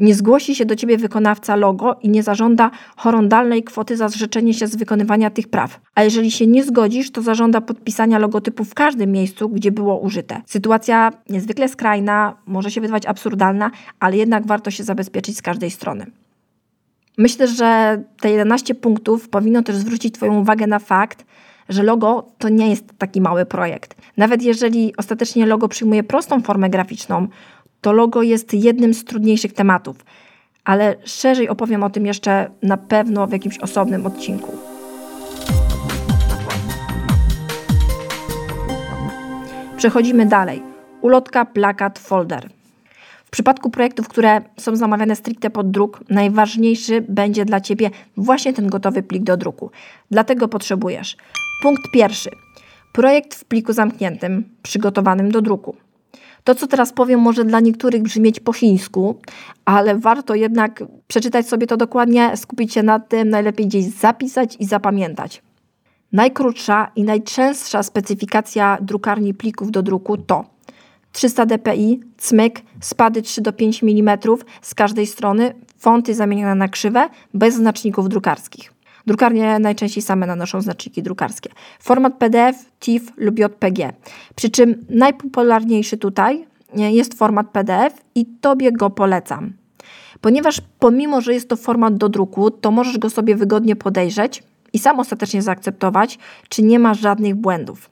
nie 0.00 0.14
zgłosi 0.14 0.54
się 0.54 0.64
do 0.64 0.76
Ciebie 0.76 0.98
wykonawca 0.98 1.56
logo 1.56 1.96
i 2.02 2.08
nie 2.08 2.22
zażąda 2.22 2.70
horrendalnej 2.96 3.62
kwoty 3.62 3.96
za 3.96 4.08
zrzeczenie 4.08 4.54
się 4.54 4.66
z 4.66 4.76
wykonywania 4.76 5.30
tych 5.30 5.48
praw. 5.48 5.80
A 5.94 6.02
jeżeli 6.02 6.30
się 6.30 6.46
nie 6.46 6.64
zgodzisz, 6.64 7.10
to 7.10 7.22
zażąda 7.22 7.60
podpisania 7.60 8.18
logotypu 8.18 8.64
w 8.64 8.74
każdym 8.74 9.12
miejscu, 9.12 9.48
gdzie 9.48 9.72
było 9.72 9.98
użyte. 9.98 10.42
Sytuacja 10.46 11.12
niezwykle 11.28 11.68
skrajna, 11.68 12.36
może 12.46 12.70
się 12.70 12.80
wydawać 12.80 13.06
absurdalna, 13.06 13.70
ale 14.00 14.16
jednak 14.16 14.46
warto 14.46 14.70
się 14.70 14.84
zabezpieczyć 14.84 15.36
z 15.36 15.42
każdej 15.42 15.70
strony. 15.70 16.06
Myślę, 17.18 17.48
że 17.48 18.02
te 18.20 18.30
11 18.30 18.74
punktów 18.74 19.28
powinno 19.28 19.62
też 19.62 19.76
zwrócić 19.76 20.14
Twoją 20.14 20.40
uwagę 20.40 20.66
na 20.66 20.78
fakt, 20.78 21.24
że 21.72 21.82
logo 21.82 22.26
to 22.38 22.48
nie 22.48 22.70
jest 22.70 22.84
taki 22.98 23.20
mały 23.20 23.46
projekt. 23.46 23.94
Nawet 24.16 24.42
jeżeli 24.42 24.96
ostatecznie 24.96 25.46
logo 25.46 25.68
przyjmuje 25.68 26.02
prostą 26.02 26.42
formę 26.42 26.70
graficzną, 26.70 27.28
to 27.80 27.92
logo 27.92 28.22
jest 28.22 28.54
jednym 28.54 28.94
z 28.94 29.04
trudniejszych 29.04 29.52
tematów. 29.52 29.96
Ale 30.64 30.96
szerzej 31.04 31.48
opowiem 31.48 31.82
o 31.82 31.90
tym 31.90 32.06
jeszcze 32.06 32.50
na 32.62 32.76
pewno 32.76 33.26
w 33.26 33.32
jakimś 33.32 33.58
osobnym 33.58 34.06
odcinku. 34.06 34.52
Przechodzimy 39.76 40.26
dalej. 40.26 40.62
Ulotka, 41.00 41.44
plakat, 41.44 41.98
folder. 41.98 42.48
W 43.24 43.30
przypadku 43.30 43.70
projektów, 43.70 44.08
które 44.08 44.40
są 44.56 44.76
zamawiane 44.76 45.16
stricte 45.16 45.50
pod 45.50 45.70
druk, 45.70 46.04
najważniejszy 46.08 47.04
będzie 47.08 47.44
dla 47.44 47.60
Ciebie 47.60 47.90
właśnie 48.16 48.52
ten 48.52 48.68
gotowy 48.68 49.02
plik 49.02 49.22
do 49.22 49.36
druku. 49.36 49.70
Dlatego 50.10 50.48
potrzebujesz 50.48 51.16
Punkt 51.62 51.90
pierwszy. 51.90 52.30
Projekt 52.92 53.34
w 53.34 53.44
pliku 53.44 53.72
zamkniętym, 53.72 54.44
przygotowanym 54.62 55.30
do 55.30 55.42
druku. 55.42 55.76
To, 56.44 56.54
co 56.54 56.66
teraz 56.66 56.92
powiem, 56.92 57.20
może 57.20 57.44
dla 57.44 57.60
niektórych 57.60 58.02
brzmieć 58.02 58.40
po 58.40 58.52
chińsku, 58.52 59.20
ale 59.64 59.98
warto 59.98 60.34
jednak 60.34 60.84
przeczytać 61.08 61.48
sobie 61.48 61.66
to 61.66 61.76
dokładnie, 61.76 62.36
skupić 62.36 62.72
się 62.72 62.82
na 62.82 63.00
tym, 63.00 63.28
najlepiej 63.28 63.66
gdzieś 63.66 63.84
zapisać 63.84 64.56
i 64.60 64.64
zapamiętać. 64.64 65.42
Najkrótsza 66.12 66.90
i 66.96 67.04
najczęstsza 67.04 67.82
specyfikacja 67.82 68.78
drukarni 68.80 69.34
plików 69.34 69.70
do 69.70 69.82
druku 69.82 70.16
to 70.16 70.44
300 71.12 71.46
dpi, 71.46 72.00
cmyk, 72.18 72.60
spady 72.80 73.22
3 73.22 73.40
do 73.40 73.52
5 73.52 73.82
mm 73.82 74.18
z 74.62 74.74
każdej 74.74 75.06
strony, 75.06 75.54
fonty 75.78 76.14
zamienione 76.14 76.54
na 76.54 76.68
krzywe, 76.68 77.08
bez 77.34 77.54
znaczników 77.54 78.08
drukarskich. 78.08 78.71
Drukarnie 79.06 79.58
najczęściej 79.58 80.02
same 80.02 80.26
nanoszą 80.26 80.60
znaczniki 80.60 81.02
drukarskie. 81.02 81.50
Format 81.80 82.14
PDF, 82.14 82.70
TIFF 82.80 83.12
lub 83.16 83.38
JPG. 83.38 83.92
Przy 84.34 84.50
czym 84.50 84.86
najpopularniejszy 84.90 85.98
tutaj 85.98 86.46
jest 86.74 87.14
format 87.14 87.50
PDF 87.50 87.94
i 88.14 88.26
Tobie 88.26 88.72
go 88.72 88.90
polecam. 88.90 89.52
Ponieważ 90.20 90.60
pomimo, 90.78 91.20
że 91.20 91.34
jest 91.34 91.48
to 91.48 91.56
format 91.56 91.96
do 91.96 92.08
druku, 92.08 92.50
to 92.50 92.70
możesz 92.70 92.98
go 92.98 93.10
sobie 93.10 93.36
wygodnie 93.36 93.76
podejrzeć 93.76 94.42
i 94.72 94.78
sam 94.78 95.00
ostatecznie 95.00 95.42
zaakceptować, 95.42 96.18
czy 96.48 96.62
nie 96.62 96.78
masz 96.78 97.00
żadnych 97.00 97.34
błędów. 97.34 97.90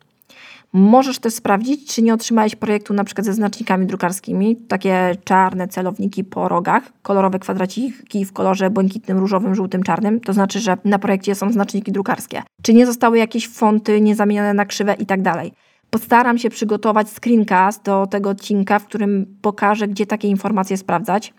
Możesz 0.72 1.18
też 1.18 1.34
sprawdzić, 1.34 1.94
czy 1.94 2.02
nie 2.02 2.14
otrzymałeś 2.14 2.56
projektu 2.56 2.94
na 2.94 3.04
przykład 3.04 3.24
ze 3.24 3.32
znacznikami 3.32 3.86
drukarskimi, 3.86 4.56
takie 4.56 5.16
czarne 5.24 5.68
celowniki 5.68 6.24
po 6.24 6.48
rogach, 6.48 6.82
kolorowe 7.02 7.38
kwadraciki 7.38 8.24
w 8.24 8.32
kolorze 8.32 8.70
błękitnym, 8.70 9.18
różowym, 9.18 9.54
żółtym, 9.54 9.82
czarnym. 9.82 10.20
To 10.20 10.32
znaczy, 10.32 10.60
że 10.60 10.76
na 10.84 10.98
projekcie 10.98 11.34
są 11.34 11.52
znaczniki 11.52 11.92
drukarskie. 11.92 12.42
Czy 12.62 12.74
nie 12.74 12.86
zostały 12.86 13.18
jakieś 13.18 13.48
fonty 13.48 14.00
niezamienione 14.00 14.54
na 14.54 14.64
krzywe 14.64 14.94
i 14.94 15.06
tak 15.06 15.22
dalej. 15.22 15.52
Postaram 15.90 16.38
się 16.38 16.50
przygotować 16.50 17.08
screencast 17.08 17.82
do 17.82 18.06
tego 18.06 18.30
odcinka, 18.30 18.78
w 18.78 18.86
którym 18.86 19.38
pokażę, 19.42 19.88
gdzie 19.88 20.06
takie 20.06 20.28
informacje 20.28 20.76
sprawdzać. 20.76 21.34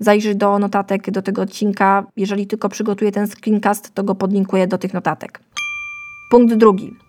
Zajrzyj 0.00 0.36
do 0.36 0.58
notatek 0.58 1.10
do 1.10 1.22
tego 1.22 1.42
odcinka. 1.42 2.06
Jeżeli 2.16 2.46
tylko 2.46 2.68
przygotuję 2.68 3.12
ten 3.12 3.26
screencast, 3.26 3.94
to 3.94 4.04
go 4.04 4.14
podlinkuję 4.14 4.66
do 4.66 4.78
tych 4.78 4.94
notatek. 4.94 5.40
Punkt 6.30 6.54
drugi. 6.54 7.07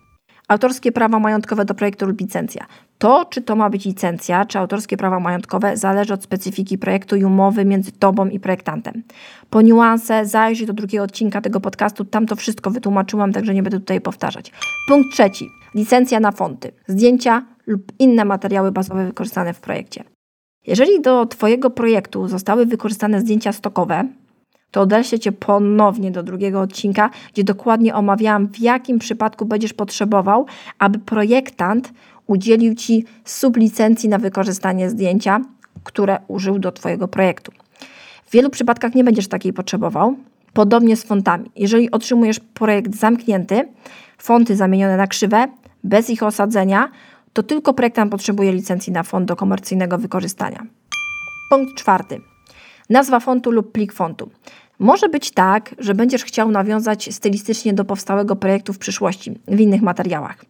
Autorskie 0.50 0.92
prawa 0.92 1.18
majątkowe 1.18 1.64
do 1.64 1.74
projektu 1.74 2.06
lub 2.06 2.20
licencja. 2.20 2.66
To, 2.98 3.24
czy 3.24 3.42
to 3.42 3.56
ma 3.56 3.70
być 3.70 3.84
licencja, 3.84 4.44
czy 4.44 4.58
autorskie 4.58 4.96
prawa 4.96 5.20
majątkowe, 5.20 5.76
zależy 5.76 6.14
od 6.14 6.22
specyfiki 6.22 6.78
projektu 6.78 7.16
i 7.16 7.24
umowy 7.24 7.64
między 7.64 7.92
tobą 7.92 8.28
i 8.28 8.40
projektantem. 8.40 9.02
Po 9.50 9.62
niuanse 9.62 10.26
zajrzyj 10.26 10.66
do 10.66 10.72
drugiego 10.72 11.04
odcinka 11.04 11.40
tego 11.40 11.60
podcastu, 11.60 12.04
tam 12.04 12.26
to 12.26 12.36
wszystko 12.36 12.70
wytłumaczyłam, 12.70 13.32
także 13.32 13.54
nie 13.54 13.62
będę 13.62 13.80
tutaj 13.80 14.00
powtarzać. 14.00 14.52
Punkt 14.88 15.12
trzeci. 15.12 15.48
Licencja 15.74 16.20
na 16.20 16.32
fonty, 16.32 16.72
zdjęcia 16.86 17.46
lub 17.66 17.92
inne 17.98 18.24
materiały 18.24 18.72
bazowe 18.72 19.06
wykorzystane 19.06 19.54
w 19.54 19.60
projekcie. 19.60 20.04
Jeżeli 20.66 21.00
do 21.00 21.26
Twojego 21.26 21.70
projektu 21.70 22.28
zostały 22.28 22.66
wykorzystane 22.66 23.20
zdjęcia 23.20 23.52
stokowe, 23.52 24.08
to 24.70 24.80
odeślę 24.80 25.18
Cię 25.18 25.32
ponownie 25.32 26.10
do 26.10 26.22
drugiego 26.22 26.60
odcinka, 26.60 27.10
gdzie 27.32 27.44
dokładnie 27.44 27.94
omawiałam, 27.94 28.48
w 28.48 28.58
jakim 28.58 28.98
przypadku 28.98 29.46
będziesz 29.46 29.72
potrzebował, 29.72 30.46
aby 30.78 30.98
projektant 30.98 31.92
udzielił 32.26 32.74
Ci 32.74 33.04
sublicencji 33.24 34.08
na 34.08 34.18
wykorzystanie 34.18 34.90
zdjęcia, 34.90 35.40
które 35.84 36.18
użył 36.28 36.58
do 36.58 36.72
Twojego 36.72 37.08
projektu. 37.08 37.52
W 38.26 38.32
wielu 38.32 38.50
przypadkach 38.50 38.94
nie 38.94 39.04
będziesz 39.04 39.28
takiej 39.28 39.52
potrzebował. 39.52 40.16
Podobnie 40.52 40.96
z 40.96 41.04
fontami. 41.04 41.50
Jeżeli 41.56 41.90
otrzymujesz 41.90 42.40
projekt 42.40 42.96
zamknięty, 42.96 43.68
fonty 44.18 44.56
zamienione 44.56 44.96
na 44.96 45.06
krzywe, 45.06 45.48
bez 45.84 46.10
ich 46.10 46.22
osadzenia, 46.22 46.90
to 47.32 47.42
tylko 47.42 47.74
projektant 47.74 48.10
potrzebuje 48.10 48.52
licencji 48.52 48.92
na 48.92 49.02
font 49.02 49.28
do 49.28 49.36
komercyjnego 49.36 49.98
wykorzystania. 49.98 50.66
Punkt 51.50 51.74
czwarty. 51.74 52.20
Nazwa 52.90 53.20
fontu 53.20 53.50
lub 53.50 53.72
plik 53.72 53.92
fontu. 53.92 54.30
Może 54.78 55.08
być 55.08 55.30
tak, 55.30 55.74
że 55.78 55.94
będziesz 55.94 56.24
chciał 56.24 56.50
nawiązać 56.50 57.14
stylistycznie 57.14 57.72
do 57.72 57.84
powstałego 57.84 58.36
projektu 58.36 58.72
w 58.72 58.78
przyszłości, 58.78 59.38
w 59.48 59.60
innych 59.60 59.82
materiałach. 59.82 60.44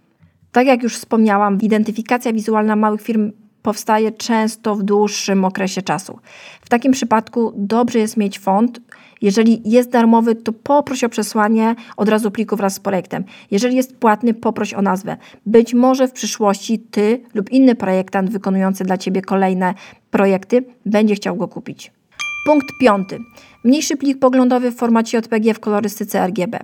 Tak 0.53 0.67
jak 0.67 0.83
już 0.83 0.97
wspomniałam, 0.97 1.59
identyfikacja 1.61 2.33
wizualna 2.33 2.77
małych 2.77 3.03
firm 3.03 3.33
powstaje 3.63 4.13
często 4.13 4.75
w 4.75 4.83
dłuższym 4.83 5.45
okresie 5.45 5.83
czasu. 5.83 6.19
W 6.61 6.69
takim 6.69 6.93
przypadku 6.93 7.53
dobrze 7.57 7.99
jest 7.99 8.17
mieć 8.17 8.39
font. 8.39 8.81
Jeżeli 9.23 9.71
jest 9.71 9.91
darmowy, 9.91 10.35
to 10.35 10.53
poproś 10.53 11.05
o 11.05 11.09
przesłanie 11.09 11.75
od 11.97 12.09
razu 12.09 12.31
pliku 12.31 12.57
wraz 12.57 12.75
z 12.75 12.81
projektem. 12.81 13.25
Jeżeli 13.51 13.77
jest 13.77 13.97
płatny, 13.97 14.35
poproś 14.35 14.75
o 14.75 14.83
nazwę. 14.83 15.17
Być 15.47 15.75
może 15.75 16.09
w 16.09 16.13
przyszłości 16.13 16.79
ty 16.79 17.23
lub 17.35 17.51
inny 17.51 17.75
projektant 17.75 18.31
wykonujący 18.31 18.85
dla 18.85 18.99
ciebie 18.99 19.23
kolejne 19.23 19.75
projekty 20.11 20.65
będzie 20.87 21.15
chciał 21.15 21.37
go 21.37 21.49
kupić. 21.49 22.00
Punkt 22.47 22.69
piąty. 22.81 23.19
Mniejszy 23.65 23.97
plik 23.97 24.19
poglądowy 24.19 24.71
w 24.71 24.77
formacie 24.77 25.19
JPG 25.19 25.55
w 25.55 25.61
kolorystyce 25.61 26.27
RGB. 26.27 26.59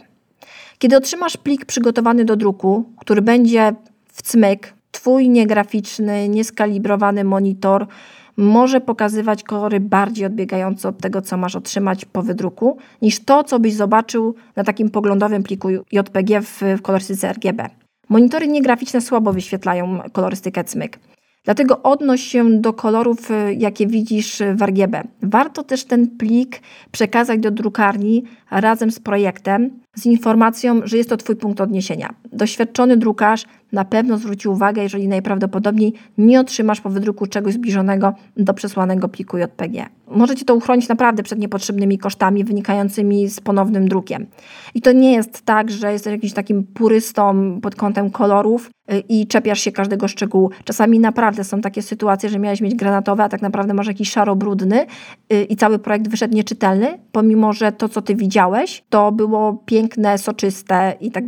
Kiedy 0.78 0.96
otrzymasz 0.96 1.36
plik 1.36 1.64
przygotowany 1.64 2.24
do 2.24 2.36
druku, 2.36 2.84
który 2.98 3.22
będzie 3.22 3.74
w 4.12 4.22
cmyk, 4.22 4.76
Twój 4.96 5.28
niegraficzny, 5.28 6.28
nieskalibrowany 6.28 7.24
monitor 7.24 7.86
może 8.36 8.80
pokazywać 8.80 9.42
kolory 9.42 9.80
bardziej 9.80 10.26
odbiegające 10.26 10.88
od 10.88 10.98
tego, 10.98 11.22
co 11.22 11.36
masz 11.36 11.56
otrzymać 11.56 12.04
po 12.04 12.22
wydruku, 12.22 12.78
niż 13.02 13.24
to, 13.24 13.44
co 13.44 13.58
byś 13.58 13.74
zobaczył 13.74 14.34
na 14.56 14.64
takim 14.64 14.90
poglądowym 14.90 15.42
pliku 15.42 15.68
JPG 15.70 16.42
w, 16.42 16.60
w 16.78 16.82
kolorystyce 16.82 17.32
RGB. 17.32 17.70
Monitory 18.08 18.48
niegraficzne 18.48 19.00
słabo 19.00 19.32
wyświetlają 19.32 20.00
kolorystykę 20.12 20.64
cmyk. 20.64 20.98
Dlatego 21.46 21.82
odnoś 21.82 22.20
się 22.20 22.60
do 22.60 22.72
kolorów, 22.72 23.30
y, 23.30 23.54
jakie 23.54 23.86
widzisz 23.86 24.42
w 24.54 24.62
RGB. 24.62 25.02
Warto 25.22 25.62
też 25.62 25.84
ten 25.84 26.08
plik 26.08 26.60
przekazać 26.92 27.40
do 27.40 27.50
drukarni 27.50 28.24
razem 28.50 28.90
z 28.90 29.00
projektem, 29.00 29.70
z 29.96 30.06
informacją, 30.06 30.80
że 30.84 30.96
jest 30.96 31.08
to 31.08 31.16
Twój 31.16 31.36
punkt 31.36 31.60
odniesienia. 31.60 32.14
Doświadczony 32.32 32.96
drukarz 32.96 33.44
na 33.72 33.84
pewno 33.84 34.18
zwróci 34.18 34.48
uwagę, 34.48 34.82
jeżeli 34.82 35.08
najprawdopodobniej 35.08 35.92
nie 36.18 36.40
otrzymasz 36.40 36.80
po 36.80 36.90
wydruku 36.90 37.26
czegoś 37.26 37.54
zbliżonego 37.54 38.14
do 38.36 38.54
przesłanego 38.54 39.08
pliku 39.08 39.38
JPG. 39.38 39.86
Możecie 40.10 40.44
to 40.44 40.54
uchronić 40.54 40.88
naprawdę 40.88 41.22
przed 41.22 41.38
niepotrzebnymi 41.38 41.98
kosztami 41.98 42.44
wynikającymi 42.44 43.28
z 43.28 43.40
ponownym 43.40 43.88
drukiem. 43.88 44.26
I 44.74 44.82
to 44.82 44.92
nie 44.92 45.12
jest 45.12 45.42
tak, 45.42 45.70
że 45.70 45.92
jesteś 45.92 46.12
jakimś 46.12 46.32
takim 46.32 46.64
purystą 46.64 47.58
pod 47.62 47.74
kątem 47.74 48.10
kolorów 48.10 48.70
y, 48.92 49.02
i 49.08 49.26
czepiasz 49.26 49.60
się 49.60 49.72
każdego 49.72 50.08
szczegółu. 50.08 50.50
Czasami 50.64 51.00
naprawdę 51.00 51.44
są 51.44 51.60
takie 51.60 51.82
sytuacje, 51.82 52.28
że 52.28 52.38
miałeś 52.38 52.60
mieć 52.60 52.74
granatowe, 52.74 53.24
a 53.24 53.28
tak 53.28 53.42
naprawdę 53.42 53.74
masz 53.74 53.86
jakiś 53.86 54.10
szaro-brudny 54.10 54.86
y, 55.32 55.44
i 55.44 55.56
cały 55.56 55.78
projekt 55.78 56.08
wyszedł 56.08 56.34
nieczytelny, 56.34 56.98
pomimo 57.12 57.52
że 57.52 57.72
to, 57.72 57.88
co 57.88 58.02
ty 58.02 58.14
widziałeś, 58.14 58.84
to 58.88 59.12
było 59.12 59.62
piękne, 59.66 59.85
soczyste 60.16 60.94
i 61.00 61.10
tak. 61.10 61.24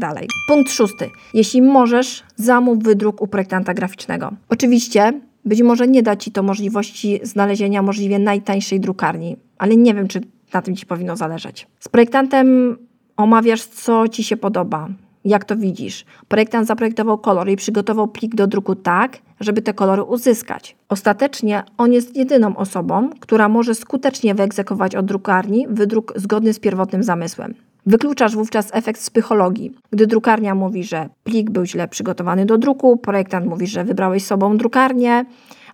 Punkt 0.49 0.73
szósty. 0.73 1.11
Jeśli 1.35 1.63
możesz, 1.63 2.23
zamów 2.37 2.83
wydruk 2.83 3.23
u 3.23 3.27
projektanta 3.27 3.75
graficznego. 3.75 4.33
Oczywiście 4.49 5.13
być 5.45 5.63
może 5.63 5.89
nie 5.89 6.03
da 6.03 6.17
Ci 6.17 6.33
to 6.33 6.43
możliwości 6.43 7.21
znalezienia 7.23 7.83
możliwie 7.83 8.19
najtańszej 8.19 8.81
drukarni, 8.81 9.37
ale 9.59 9.77
nie 9.77 9.95
wiem, 9.95 10.09
czy 10.09 10.21
na 10.55 10.63
tym 10.63 10.77
Ci 10.77 10.87
powinno 10.87 11.17
zależeć. 11.17 11.67
Z 11.81 11.89
projektantem 11.89 12.77
omawiasz, 13.17 13.65
co 13.65 14.09
Ci 14.09 14.25
się 14.25 14.37
podoba, 14.37 14.89
jak 15.25 15.45
to 15.45 15.57
widzisz. 15.57 16.05
Projektant 16.29 16.67
zaprojektował 16.67 17.19
kolor 17.19 17.49
i 17.49 17.57
przygotował 17.57 18.09
plik 18.09 18.35
do 18.35 18.47
druku 18.47 18.75
tak, 18.75 19.19
żeby 19.41 19.63
te 19.63 19.75
kolory 19.75 20.03
uzyskać. 20.03 20.77
Ostatecznie 20.89 21.63
on 21.79 21.93
jest 21.93 22.17
jedyną 22.17 22.57
osobą, 22.57 23.11
która 23.21 23.49
może 23.49 23.75
skutecznie 23.75 24.35
wyegzekwować 24.35 24.95
od 24.95 25.07
drukarni 25.07 25.67
wydruk 25.71 26.13
zgodny 26.17 26.53
z 26.53 26.59
pierwotnym 26.59 27.03
zamysłem. 27.03 27.55
Wykluczasz 27.89 28.35
wówczas 28.35 28.71
efekt 28.73 29.11
psychologii. 29.11 29.73
Gdy 29.91 30.07
drukarnia 30.07 30.55
mówi, 30.55 30.85
że 30.85 31.09
plik 31.25 31.51
był 31.51 31.65
źle 31.65 31.89
przygotowany 31.89 32.47
do 32.47 32.59
druku, 32.59 32.97
projektant 32.97 33.47
mówi, 33.47 33.67
że 33.67 33.85
wybrałeś 33.85 34.25
sobą 34.25 34.57
drukarnię 34.57 35.25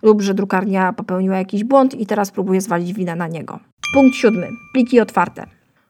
lub 0.01 0.21
że 0.21 0.33
drukarnia 0.33 0.93
popełniła 0.93 1.37
jakiś 1.37 1.63
błąd 1.63 1.95
i 1.95 2.05
teraz 2.05 2.31
próbuje 2.31 2.61
zwalić 2.61 2.93
winę 2.93 3.15
na 3.15 3.27
niego. 3.27 3.59
Punkt 3.93 4.15
siódmy. 4.15 4.49
Pliki 4.73 4.99
otwarte. 4.99 5.45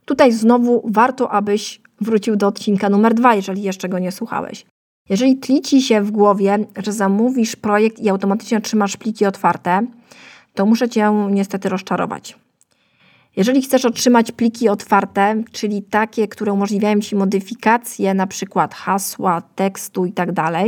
Tutaj 0.06 0.32
znowu 0.32 0.84
warto, 0.86 1.32
abyś 1.32 1.82
wrócił 2.02 2.36
do 2.36 2.48
odcinka 2.48 2.90
numer 2.90 3.14
dwa, 3.14 3.36
jeżeli 3.36 3.62
jeszcze 3.62 3.90
go 3.90 4.00
nie 4.00 4.12
słuchałeś. 4.12 4.66
Jeżeli 5.10 5.36
tli 5.36 5.62
ci 5.62 5.82
się 5.82 6.02
w 6.02 6.12
głowie, 6.12 6.58
że 6.78 6.94
zamówisz 6.94 7.56
projekt 7.56 8.00
i 8.00 8.10
automatycznie 8.10 8.58
otrzymasz 8.58 8.98
pliki 8.98 9.26
otwarte, 9.26 9.88
to 10.54 10.66
muszę 10.66 10.90
cię 10.90 11.28
niestety 11.32 11.70
rozczarować. 11.70 12.45
Jeżeli 13.36 13.62
chcesz 13.62 13.86
otrzymać 13.86 14.32
pliki 14.32 14.70
otwarte, 14.70 15.44
czyli 15.52 15.84
takie, 15.84 16.28
które 16.28 16.54
umożliwiają 16.54 17.00
Ci 17.00 17.16
modyfikację 17.16 18.14
na 18.14 18.28
przykład 18.28 18.74
hasła, 18.74 19.42
tekstu 19.56 20.06
itd., 20.06 20.34
tak 20.34 20.66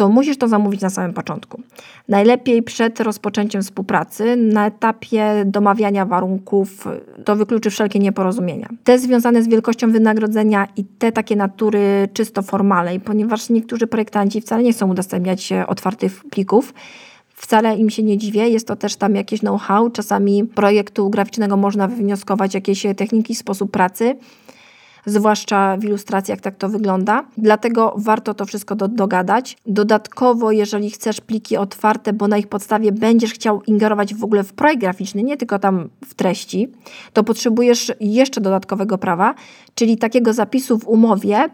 to 0.00 0.08
musisz 0.08 0.38
to 0.38 0.48
zamówić 0.48 0.80
na 0.80 0.90
samym 0.90 1.12
początku. 1.12 1.62
Najlepiej 2.08 2.62
przed 2.62 3.00
rozpoczęciem 3.00 3.62
współpracy, 3.62 4.36
na 4.36 4.66
etapie 4.66 5.42
domawiania 5.46 6.06
warunków, 6.06 6.88
to 7.24 7.36
wykluczy 7.36 7.70
wszelkie 7.70 7.98
nieporozumienia. 7.98 8.68
Te 8.84 8.98
związane 8.98 9.42
z 9.42 9.48
wielkością 9.48 9.92
wynagrodzenia 9.92 10.66
i 10.76 10.84
te 10.84 11.12
takie 11.12 11.36
natury 11.36 12.08
czysto 12.12 12.42
formalnej, 12.42 13.00
ponieważ 13.00 13.50
niektórzy 13.50 13.86
projektanci 13.86 14.40
wcale 14.40 14.62
nie 14.62 14.72
chcą 14.72 14.90
udostępniać 14.90 15.52
otwartych 15.66 16.24
plików, 16.30 16.74
Wcale 17.40 17.76
im 17.76 17.90
się 17.90 18.02
nie 18.02 18.18
dziwię, 18.18 18.48
jest 18.48 18.66
to 18.66 18.76
też 18.76 18.96
tam 18.96 19.14
jakieś 19.14 19.40
know-how. 19.40 19.90
Czasami 19.90 20.44
projektu 20.44 21.10
graficznego 21.10 21.56
można 21.56 21.88
wywnioskować 21.88 22.54
jakieś 22.54 22.86
techniki, 22.96 23.34
sposób 23.34 23.70
pracy, 23.70 24.16
zwłaszcza 25.06 25.76
w 25.76 25.84
ilustracjach 25.84 26.40
tak 26.40 26.56
to 26.56 26.68
wygląda. 26.68 27.24
Dlatego 27.36 27.94
warto 27.98 28.34
to 28.34 28.46
wszystko 28.46 28.76
do, 28.76 28.88
dogadać. 28.88 29.56
Dodatkowo, 29.66 30.52
jeżeli 30.52 30.90
chcesz 30.90 31.20
pliki 31.20 31.56
otwarte, 31.56 32.12
bo 32.12 32.28
na 32.28 32.38
ich 32.38 32.46
podstawie 32.46 32.92
będziesz 32.92 33.32
chciał 33.32 33.62
ingerować 33.62 34.14
w 34.14 34.24
ogóle 34.24 34.44
w 34.44 34.52
projekt 34.52 34.80
graficzny, 34.80 35.22
nie 35.22 35.36
tylko 35.36 35.58
tam 35.58 35.88
w 36.04 36.14
treści, 36.14 36.68
to 37.12 37.24
potrzebujesz 37.24 37.92
jeszcze 38.00 38.40
dodatkowego 38.40 38.98
prawa, 38.98 39.34
czyli 39.74 39.98
takiego 39.98 40.32
zapisu 40.32 40.78
w 40.78 40.88
umowie, 40.88 41.48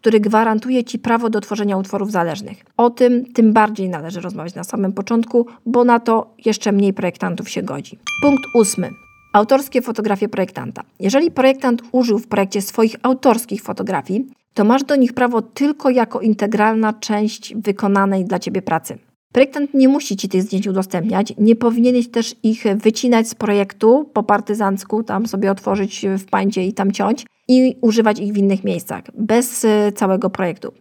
który 0.00 0.20
gwarantuje 0.20 0.84
Ci 0.84 0.98
prawo 0.98 1.30
do 1.30 1.40
tworzenia 1.40 1.76
utworów 1.76 2.10
zależnych. 2.10 2.64
O 2.76 2.90
tym 2.90 3.32
tym 3.32 3.52
bardziej 3.52 3.88
należy 3.88 4.20
rozmawiać 4.20 4.54
na 4.54 4.64
samym 4.64 4.92
początku, 4.92 5.46
bo 5.66 5.84
na 5.84 6.00
to 6.00 6.34
jeszcze 6.44 6.72
mniej 6.72 6.92
projektantów 6.92 7.48
się 7.48 7.62
godzi. 7.62 7.98
Punkt 8.22 8.42
ósmy. 8.54 8.90
Autorskie 9.32 9.82
fotografie 9.82 10.28
projektanta. 10.28 10.82
Jeżeli 11.00 11.30
projektant 11.30 11.82
użył 11.92 12.18
w 12.18 12.26
projekcie 12.26 12.62
swoich 12.62 12.96
autorskich 13.02 13.62
fotografii, 13.62 14.26
to 14.54 14.64
masz 14.64 14.84
do 14.84 14.96
nich 14.96 15.12
prawo 15.12 15.42
tylko 15.42 15.90
jako 15.90 16.20
integralna 16.20 16.92
część 16.92 17.54
wykonanej 17.54 18.24
dla 18.24 18.38
Ciebie 18.38 18.62
pracy. 18.62 18.98
Projektant 19.32 19.74
nie 19.74 19.88
musi 19.88 20.16
Ci 20.16 20.28
tych 20.28 20.42
zdjęć 20.42 20.66
udostępniać, 20.66 21.34
nie 21.38 21.56
powinieneś 21.56 22.08
też 22.08 22.36
ich 22.42 22.64
wycinać 22.76 23.28
z 23.28 23.34
projektu 23.34 24.10
po 24.12 24.22
partyzancku, 24.22 25.02
tam 25.02 25.26
sobie 25.26 25.50
otworzyć 25.50 26.06
w 26.18 26.24
pańcie 26.24 26.64
i 26.64 26.72
tam 26.72 26.92
ciąć 26.92 27.26
i 27.50 27.76
używać 27.80 28.18
ich 28.18 28.32
w 28.32 28.36
innych 28.36 28.64
miejscach, 28.64 29.02
bez 29.14 29.64
e, 29.64 29.92
całego 29.92 30.30
projektu. 30.30 30.72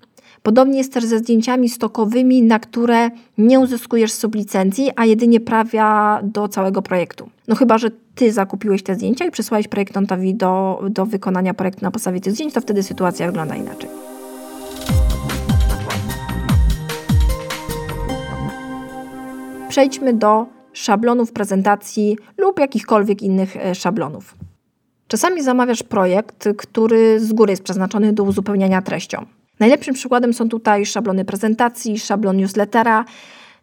Podobnie 0.43 0.77
jest 0.77 0.93
też 0.93 1.05
ze 1.05 1.19
zdjęciami 1.19 1.69
stokowymi, 1.69 2.43
na 2.43 2.59
które 2.59 3.09
nie 3.37 3.59
uzyskujesz 3.59 4.11
sublicencji, 4.11 4.91
a 4.95 5.05
jedynie 5.05 5.39
prawa 5.39 6.19
do 6.23 6.47
całego 6.47 6.81
projektu. 6.81 7.29
No 7.47 7.55
chyba, 7.55 7.77
że 7.77 7.91
ty 8.15 8.31
zakupiłeś 8.31 8.83
te 8.83 8.95
zdjęcia 8.95 9.25
i 9.25 9.31
przysłałeś 9.31 9.67
projektantowi 9.67 10.35
do, 10.35 10.83
do 10.89 11.05
wykonania 11.05 11.53
projektu 11.53 11.85
na 11.85 11.91
podstawie 11.91 12.21
tych 12.21 12.33
zdjęć, 12.33 12.53
to 12.53 12.61
wtedy 12.61 12.83
sytuacja 12.83 13.27
wygląda 13.27 13.55
inaczej. 13.55 13.89
Przejdźmy 19.69 20.13
do 20.13 20.45
szablonów 20.73 21.31
prezentacji 21.31 22.17
lub 22.37 22.59
jakichkolwiek 22.59 23.21
innych 23.21 23.57
e, 23.57 23.75
szablonów. 23.75 24.48
Czasami 25.09 25.43
zamawiasz 25.43 25.83
projekt, 25.83 26.49
który 26.57 27.19
z 27.19 27.33
góry 27.33 27.51
jest 27.51 27.63
przeznaczony 27.63 28.13
do 28.13 28.23
uzupełniania 28.23 28.81
treścią. 28.81 29.25
Najlepszym 29.59 29.93
przykładem 29.93 30.33
są 30.33 30.49
tutaj 30.49 30.85
szablony 30.85 31.25
prezentacji, 31.25 31.99
szablon 31.99 32.37
newslettera. 32.37 33.05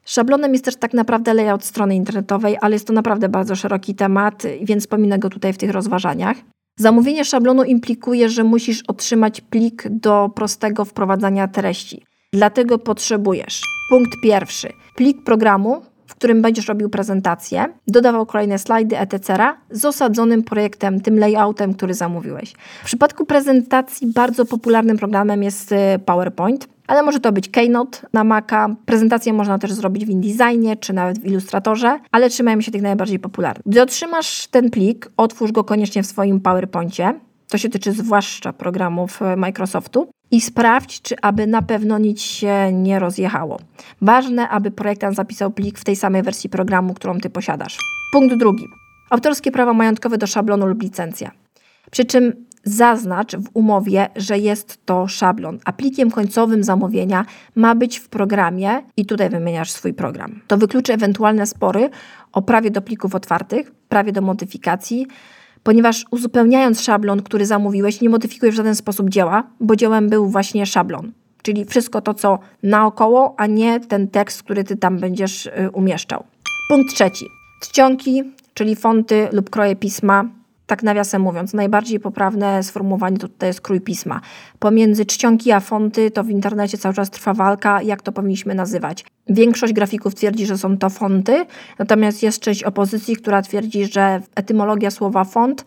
Szablonem 0.04 0.52
jest 0.52 0.64
też 0.64 0.76
tak 0.76 0.94
naprawdę 0.94 1.34
layout 1.34 1.64
strony 1.64 1.96
internetowej, 1.96 2.56
ale 2.60 2.74
jest 2.74 2.86
to 2.86 2.92
naprawdę 2.92 3.28
bardzo 3.28 3.56
szeroki 3.56 3.94
temat, 3.94 4.42
więc 4.62 4.86
pominę 4.86 5.18
go 5.18 5.30
tutaj 5.30 5.52
w 5.52 5.58
tych 5.58 5.70
rozważaniach. 5.70 6.36
Zamówienie 6.78 7.24
szablonu 7.24 7.64
implikuje, 7.64 8.28
że 8.28 8.44
musisz 8.44 8.82
otrzymać 8.88 9.40
plik 9.40 9.84
do 9.90 10.30
prostego 10.34 10.84
wprowadzania 10.84 11.48
treści. 11.48 12.04
Dlatego 12.32 12.78
potrzebujesz 12.78 13.62
punkt 13.90 14.10
pierwszy 14.22 14.68
plik 14.96 15.24
programu, 15.24 15.82
w 16.06 16.14
którym 16.14 16.42
będziesz 16.42 16.68
robił 16.68 16.90
prezentację, 16.90 17.66
dodawał 17.88 18.26
kolejne 18.26 18.58
slajdy, 18.58 18.98
etc., 18.98 19.36
z 19.70 19.84
osadzonym 19.84 20.42
projektem, 20.42 21.00
tym 21.00 21.18
layoutem, 21.18 21.74
który 21.74 21.94
zamówiłeś. 21.94 22.52
W 22.82 22.84
przypadku 22.84 23.26
prezentacji 23.26 24.06
bardzo 24.06 24.44
popularnym 24.44 24.98
programem 24.98 25.42
jest 25.42 25.72
y, 25.72 25.76
PowerPoint. 26.04 26.68
Ale 26.86 27.02
może 27.02 27.20
to 27.20 27.32
być 27.32 27.48
Keynote 27.48 27.98
na 28.12 28.24
Maca. 28.24 28.68
Prezentację 28.86 29.32
można 29.32 29.58
też 29.58 29.72
zrobić 29.72 30.06
w 30.06 30.08
InDesignie 30.08 30.76
czy 30.76 30.92
nawet 30.92 31.18
w 31.18 31.26
Illustratorze, 31.26 31.98
ale 32.12 32.30
trzymajmy 32.30 32.62
się 32.62 32.72
tych 32.72 32.82
najbardziej 32.82 33.18
popularnych. 33.18 33.62
Gdy 33.66 33.82
otrzymasz 33.82 34.46
ten 34.46 34.70
plik, 34.70 35.10
otwórz 35.16 35.52
go 35.52 35.64
koniecznie 35.64 36.02
w 36.02 36.06
swoim 36.06 36.40
PowerPoincie. 36.40 37.14
To 37.48 37.58
się 37.58 37.68
tyczy 37.68 37.92
zwłaszcza 37.92 38.52
programów 38.52 39.22
y, 39.22 39.36
Microsoftu 39.36 40.08
i 40.30 40.40
sprawdź, 40.40 41.02
czy 41.02 41.14
aby 41.22 41.46
na 41.46 41.62
pewno 41.62 41.98
nic 41.98 42.20
się 42.20 42.72
nie 42.72 42.98
rozjechało. 42.98 43.58
Ważne, 44.00 44.48
aby 44.48 44.70
projektant 44.70 45.16
zapisał 45.16 45.50
plik 45.50 45.78
w 45.78 45.84
tej 45.84 45.96
samej 45.96 46.22
wersji 46.22 46.50
programu, 46.50 46.94
którą 46.94 47.20
Ty 47.20 47.30
posiadasz. 47.30 47.78
Punkt 48.12 48.36
drugi. 48.36 48.64
Autorskie 49.10 49.50
prawa 49.50 49.72
majątkowe 49.72 50.18
do 50.18 50.26
szablonu 50.26 50.66
lub 50.66 50.82
licencja. 50.82 51.30
Przy 51.90 52.04
czym 52.04 52.46
zaznacz 52.64 53.36
w 53.36 53.50
umowie, 53.54 54.08
że 54.16 54.38
jest 54.38 54.86
to 54.86 55.08
szablon, 55.08 55.58
a 55.64 55.72
plikiem 55.72 56.10
końcowym 56.10 56.64
zamówienia 56.64 57.24
ma 57.54 57.74
być 57.74 57.98
w 57.98 58.08
programie 58.08 58.82
i 58.96 59.06
tutaj 59.06 59.30
wymieniasz 59.30 59.70
swój 59.70 59.94
program. 59.94 60.40
To 60.46 60.58
wykluczy 60.58 60.92
ewentualne 60.92 61.46
spory 61.46 61.90
o 62.32 62.42
prawie 62.42 62.70
do 62.70 62.82
plików 62.82 63.14
otwartych, 63.14 63.70
prawie 63.88 64.12
do 64.12 64.22
modyfikacji, 64.22 65.06
ponieważ 65.66 66.04
uzupełniając 66.10 66.80
szablon, 66.80 67.22
który 67.22 67.46
zamówiłeś, 67.46 68.00
nie 68.00 68.08
modyfikujesz 68.08 68.54
w 68.54 68.56
żaden 68.56 68.74
sposób 68.74 69.10
dzieła, 69.10 69.50
bo 69.60 69.76
dziełem 69.76 70.08
był 70.08 70.28
właśnie 70.28 70.66
szablon. 70.66 71.12
Czyli 71.42 71.64
wszystko 71.64 72.00
to, 72.00 72.14
co 72.14 72.38
naokoło, 72.62 73.34
a 73.38 73.46
nie 73.46 73.80
ten 73.80 74.08
tekst, 74.08 74.42
który 74.42 74.64
ty 74.64 74.76
tam 74.76 74.98
będziesz 74.98 75.46
y, 75.46 75.70
umieszczał. 75.72 76.24
Punkt 76.68 76.94
trzeci. 76.94 77.26
Czcionki, 77.60 78.22
czyli 78.54 78.76
fonty 78.76 79.28
lub 79.32 79.50
kroje 79.50 79.76
pisma 79.76 80.24
tak 80.66 80.82
nawiasem 80.82 81.22
mówiąc, 81.22 81.54
najbardziej 81.54 82.00
poprawne 82.00 82.62
sformułowanie 82.62 83.18
to 83.18 83.28
tutaj 83.28 83.48
jest 83.48 83.60
krój 83.60 83.80
pisma. 83.80 84.20
Pomiędzy 84.58 85.06
czcionki 85.06 85.52
a 85.52 85.60
fonty 85.60 86.10
to 86.10 86.24
w 86.24 86.30
internecie 86.30 86.78
cały 86.78 86.94
czas 86.94 87.10
trwa 87.10 87.34
walka, 87.34 87.82
jak 87.82 88.02
to 88.02 88.12
powinniśmy 88.12 88.54
nazywać. 88.54 89.04
Większość 89.28 89.72
grafików 89.72 90.14
twierdzi, 90.14 90.46
że 90.46 90.58
są 90.58 90.78
to 90.78 90.90
fonty, 90.90 91.46
natomiast 91.78 92.22
jest 92.22 92.40
część 92.40 92.62
opozycji, 92.62 93.16
która 93.16 93.42
twierdzi, 93.42 93.86
że 93.86 94.20
etymologia 94.34 94.90
słowa 94.90 95.24
font 95.24 95.64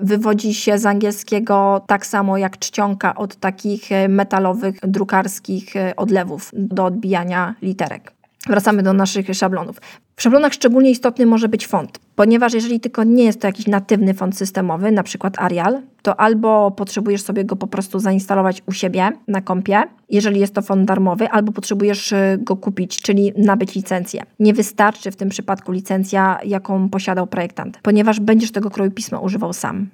wywodzi 0.00 0.54
się 0.54 0.78
z 0.78 0.86
angielskiego 0.86 1.84
tak 1.86 2.06
samo 2.06 2.38
jak 2.38 2.58
czcionka 2.58 3.14
od 3.14 3.36
takich 3.36 3.88
metalowych, 4.08 4.76
drukarskich 4.82 5.74
odlewów 5.96 6.50
do 6.52 6.84
odbijania 6.84 7.54
literek. 7.62 8.17
Wracamy 8.46 8.82
do 8.82 8.92
naszych 8.92 9.34
szablonów. 9.34 9.80
W 10.16 10.22
szablonach 10.22 10.52
szczególnie 10.52 10.90
istotny 10.90 11.26
może 11.26 11.48
być 11.48 11.66
font, 11.66 11.98
ponieważ 12.16 12.54
jeżeli 12.54 12.80
tylko 12.80 13.04
nie 13.04 13.24
jest 13.24 13.40
to 13.40 13.46
jakiś 13.46 13.66
natywny 13.66 14.14
font 14.14 14.36
systemowy, 14.36 14.92
na 14.92 15.02
przykład 15.02 15.38
Arial, 15.38 15.82
to 16.02 16.20
albo 16.20 16.70
potrzebujesz 16.70 17.22
sobie 17.22 17.44
go 17.44 17.56
po 17.56 17.66
prostu 17.66 17.98
zainstalować 17.98 18.62
u 18.66 18.72
siebie 18.72 19.12
na 19.28 19.40
kompie, 19.40 19.82
jeżeli 20.10 20.40
jest 20.40 20.54
to 20.54 20.62
font 20.62 20.84
darmowy, 20.84 21.28
albo 21.30 21.52
potrzebujesz 21.52 22.12
y, 22.12 22.38
go 22.40 22.56
kupić, 22.56 23.02
czyli 23.02 23.32
nabyć 23.36 23.74
licencję. 23.74 24.22
Nie 24.40 24.54
wystarczy 24.54 25.10
w 25.10 25.16
tym 25.16 25.28
przypadku 25.28 25.72
licencja, 25.72 26.38
jaką 26.44 26.88
posiadał 26.88 27.26
projektant, 27.26 27.78
ponieważ 27.82 28.20
będziesz 28.20 28.52
tego 28.52 28.70
kroju 28.70 28.90
pisma 28.90 29.18
używał 29.18 29.52
sam. 29.52 29.88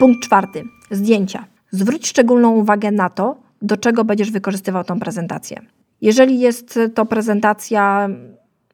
Punkt 0.00 0.24
czwarty. 0.24 0.64
Zdjęcia. 0.90 1.44
Zwróć 1.70 2.06
szczególną 2.06 2.50
uwagę 2.50 2.90
na 2.90 3.10
to, 3.10 3.36
do 3.62 3.76
czego 3.76 4.04
będziesz 4.04 4.30
wykorzystywał 4.30 4.84
tą 4.84 5.00
prezentację. 5.00 5.60
Jeżeli 6.02 6.40
jest 6.40 6.78
to 6.94 7.06
prezentacja 7.06 8.08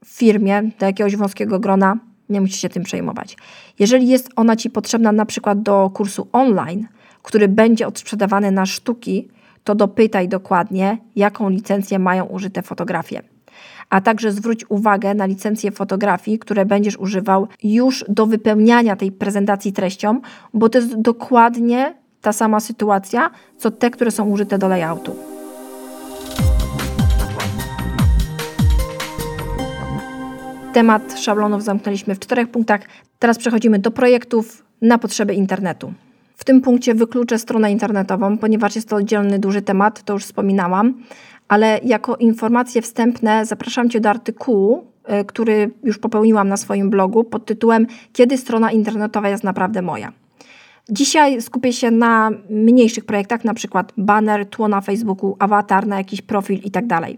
w 0.05 0.09
firmie 0.09 0.63
do 0.79 0.87
jakiegoś 0.87 1.17
wąskiego 1.17 1.61
grona, 1.61 1.99
nie 2.29 2.41
musisz 2.41 2.61
się 2.61 2.69
tym 2.69 2.83
przejmować. 2.83 3.37
Jeżeli 3.79 4.09
jest 4.09 4.31
ona 4.37 4.57
Ci 4.57 4.71
potrzebna 4.71 5.13
na 5.13 5.27
przykład 5.27 5.63
do 5.63 5.91
kursu 5.95 6.29
online, 6.33 6.87
który 7.23 7.49
będzie 7.49 7.87
odsprzedawany 7.87 8.51
na 8.51 8.67
sztuki, 8.67 9.29
to 9.65 9.75
dopytaj 9.75 10.29
dokładnie, 10.29 10.99
jaką 11.17 11.51
licencję 11.51 11.99
mają 11.99 12.25
użyte 12.25 12.63
fotografie. 12.63 13.23
A 13.91 14.01
także 14.01 14.33
zwróć 14.33 14.71
uwagę 14.71 15.15
na 15.15 15.27
licencje 15.27 15.71
fotografii, 15.71 16.39
które 16.39 16.67
będziesz 16.67 16.97
używał 16.97 17.49
już 17.63 18.05
do 18.09 18.27
wypełniania 18.27 18.97
tej 18.97 19.13
prezentacji 19.13 19.73
treścią, 19.73 20.21
bo 20.55 20.69
to 20.69 20.79
jest 20.79 21.01
dokładnie 21.01 21.95
ta 22.21 22.33
sama 22.33 22.61
sytuacja, 22.61 23.31
co 23.57 23.71
te, 23.71 23.91
które 23.91 24.11
są 24.11 24.29
użyte 24.29 24.59
do 24.59 24.69
layoutu. 24.69 25.38
Temat 30.73 31.19
szablonów 31.21 31.63
zamknęliśmy 31.63 32.15
w 32.15 32.19
czterech 32.19 32.49
punktach. 32.49 32.81
Teraz 33.19 33.39
przechodzimy 33.39 33.79
do 33.79 33.91
projektów 33.91 34.65
na 34.83 34.99
potrzeby 34.99 35.35
internetu. 35.35 35.93
W 36.37 36.45
tym 36.45 36.61
punkcie 36.61 36.95
wykluczę 36.95 37.39
stronę 37.39 37.73
internetową, 37.73 38.39
ponieważ 38.39 38.77
jest 38.77 38.89
to 38.89 38.97
oddzielny 38.97 39.39
duży 39.39 39.63
temat, 39.63 40.03
to 40.03 40.13
już 40.13 40.25
wspominałam, 40.25 40.95
ale 41.49 41.81
jako 41.85 42.17
informacje 42.17 42.83
wstępne 42.83 43.47
zapraszam 43.47 43.91
Cię 43.91 44.01
do 44.01 44.11
artykułu, 44.11 44.85
y, 45.21 45.25
który 45.25 45.71
już 45.85 45.99
popełniłam 45.99 46.49
na 46.49 46.57
swoim 46.57 46.91
blogu 46.91 47.25
pod 47.25 47.47
tytułem 47.47 47.87
Kiedy 48.13 48.39
strona 48.39 48.73
internetowa 48.73 49.29
jest 49.29 49.45
naprawdę 49.45 49.83
moja. 49.83 50.13
Dzisiaj 50.91 51.43
skupię 51.43 51.73
się 51.73 51.91
na 51.91 52.31
mniejszych 52.51 53.05
projektach, 53.05 53.45
na 53.45 53.55
przykład 53.55 53.93
banner, 53.97 54.47
tło 54.47 54.69
na 54.69 54.81
Facebooku, 54.81 55.37
awatar 55.39 55.87
na 55.87 55.99
jakiś 55.99 56.23
profil 56.23 56.61
itd. 56.65 56.89
Tak 56.89 57.11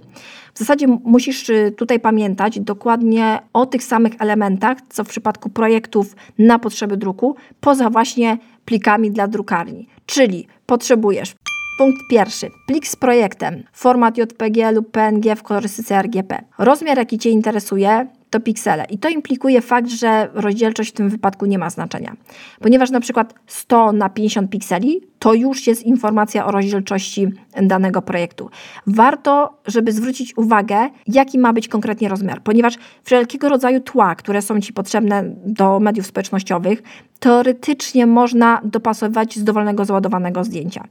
w 0.54 0.58
zasadzie 0.58 0.86
musisz 0.86 1.50
y, 1.50 1.74
tutaj 1.76 2.00
pamiętać 2.00 2.60
dokładnie 2.60 3.38
o 3.52 3.66
tych 3.66 3.84
samych 3.84 4.12
elementach, 4.18 4.78
co 4.88 5.04
w 5.04 5.08
przypadku 5.08 5.50
projektów 5.50 6.16
na 6.38 6.58
potrzeby 6.58 6.96
druku, 6.96 7.36
poza 7.60 7.90
właśnie 7.90 8.38
plikami 8.64 9.10
dla 9.10 9.28
drukarni. 9.28 9.88
Czyli 10.06 10.46
potrzebujesz 10.66 11.34
Punkt 11.80 12.08
pierwszy. 12.08 12.50
Plik 12.66 12.86
z 12.86 12.96
projektem. 12.96 13.62
Format 13.72 14.18
JPG 14.18 14.72
lub 14.72 14.90
PNG 14.90 15.36
w 15.36 15.42
kolorystyce 15.42 16.02
RGB. 16.02 16.38
Rozmiar, 16.58 16.98
jaki 16.98 17.18
Cię 17.18 17.30
interesuje, 17.30 18.06
to 18.30 18.40
piksele. 18.40 18.84
I 18.84 18.98
to 18.98 19.08
implikuje 19.08 19.60
fakt, 19.60 19.90
że 19.90 20.28
rozdzielczość 20.34 20.90
w 20.90 20.92
tym 20.92 21.08
wypadku 21.08 21.46
nie 21.46 21.58
ma 21.58 21.70
znaczenia. 21.70 22.16
Ponieważ 22.60 22.90
na 22.90 23.00
przykład 23.00 23.34
100 23.46 23.92
na 23.92 24.08
50 24.08 24.50
pikseli 24.50 25.09
to 25.20 25.34
już 25.34 25.66
jest 25.66 25.82
informacja 25.82 26.46
o 26.46 26.50
rozdzielczości 26.50 27.28
danego 27.62 28.02
projektu. 28.02 28.50
Warto, 28.86 29.58
żeby 29.66 29.92
zwrócić 29.92 30.36
uwagę, 30.36 30.76
jaki 31.06 31.38
ma 31.38 31.52
być 31.52 31.68
konkretnie 31.68 32.08
rozmiar, 32.08 32.42
ponieważ 32.42 32.74
wszelkiego 33.04 33.48
rodzaju 33.48 33.80
tła, 33.80 34.14
które 34.14 34.42
są 34.42 34.60
Ci 34.60 34.72
potrzebne 34.72 35.24
do 35.46 35.80
mediów 35.80 36.06
społecznościowych, 36.06 36.82
teoretycznie 37.20 38.06
można 38.06 38.60
dopasować 38.64 39.36
z 39.36 39.44
dowolnego 39.44 39.84
załadowanego 39.84 40.44
zdjęcia. 40.44 40.84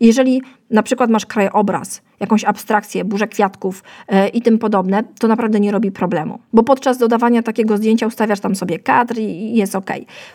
Jeżeli 0.00 0.42
na 0.70 0.82
przykład 0.82 1.10
masz 1.10 1.26
krajobraz, 1.26 2.02
jakąś 2.20 2.44
abstrakcję, 2.44 3.04
burzę 3.04 3.28
kwiatków 3.28 3.82
yy, 4.10 4.28
i 4.28 4.42
tym 4.42 4.58
podobne, 4.58 5.04
to 5.18 5.28
naprawdę 5.28 5.60
nie 5.60 5.72
robi 5.72 5.92
problemu, 5.92 6.38
bo 6.52 6.62
podczas 6.62 6.98
dodawania 6.98 7.42
takiego 7.42 7.76
zdjęcia 7.76 8.06
ustawiasz 8.06 8.40
tam 8.40 8.54
sobie 8.54 8.78
kadr 8.78 9.18
i 9.18 9.56
jest 9.56 9.74
ok. 9.74 9.90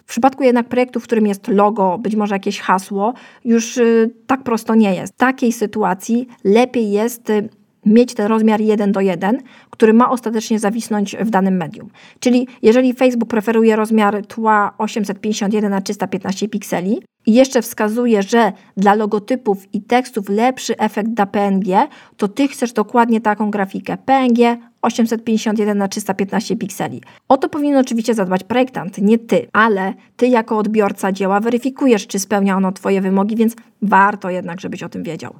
W 0.05 0.09
przypadku 0.09 0.43
jednak 0.43 0.67
projektu, 0.67 0.99
w 0.99 1.03
którym 1.03 1.27
jest 1.27 1.47
logo, 1.47 1.97
być 1.97 2.15
może 2.15 2.35
jakieś 2.35 2.59
hasło, 2.59 3.13
już 3.45 3.77
yy, 3.77 4.11
tak 4.27 4.43
prosto 4.43 4.75
nie 4.75 4.95
jest. 4.95 5.13
W 5.13 5.17
takiej 5.17 5.51
sytuacji 5.51 6.27
lepiej 6.43 6.91
jest 6.91 7.29
yy, 7.29 7.49
mieć 7.85 8.13
ten 8.13 8.27
rozmiar 8.27 8.61
1 8.61 8.91
do 8.91 9.01
1, 9.01 9.37
który 9.69 9.93
ma 9.93 10.09
ostatecznie 10.09 10.59
zawisnąć 10.59 11.15
w 11.15 11.29
danym 11.29 11.57
medium. 11.57 11.89
Czyli 12.19 12.47
jeżeli 12.61 12.93
Facebook 12.93 13.29
preferuje 13.29 13.75
rozmiar 13.75 14.25
tła 14.25 14.73
851 14.77 15.71
na 15.71 15.81
315 15.81 16.49
pikseli 16.49 17.01
i 17.25 17.33
jeszcze 17.33 17.61
wskazuje, 17.61 18.23
że 18.23 18.51
dla 18.77 18.95
logotypów 18.95 19.73
i 19.73 19.81
tekstów 19.81 20.29
lepszy 20.29 20.77
efekt 20.77 21.09
da 21.09 21.25
PNG, 21.25 21.87
to 22.17 22.27
ty 22.27 22.47
chcesz 22.47 22.73
dokładnie 22.73 23.21
taką 23.21 23.51
grafikę 23.51 23.97
PNG 23.97 24.57
851 24.81 25.77
na 25.77 25.87
315 25.87 26.55
pikseli. 26.55 27.01
O 27.27 27.37
to 27.37 27.49
powinien 27.49 27.77
oczywiście 27.77 28.13
zadbać 28.13 28.43
projektant, 28.43 28.97
nie 28.97 29.17
ty, 29.17 29.47
ale 29.53 29.93
ty 30.17 30.27
jako 30.27 30.57
odbiorca 30.57 31.11
dzieła 31.11 31.39
weryfikujesz, 31.39 32.07
czy 32.07 32.19
spełnia 32.19 32.57
ono 32.57 32.71
twoje 32.71 33.01
wymogi, 33.01 33.35
więc 33.35 33.55
warto 33.81 34.29
jednak, 34.29 34.59
żebyś 34.59 34.83
o 34.83 34.89
tym 34.89 35.03
wiedział. 35.03 35.35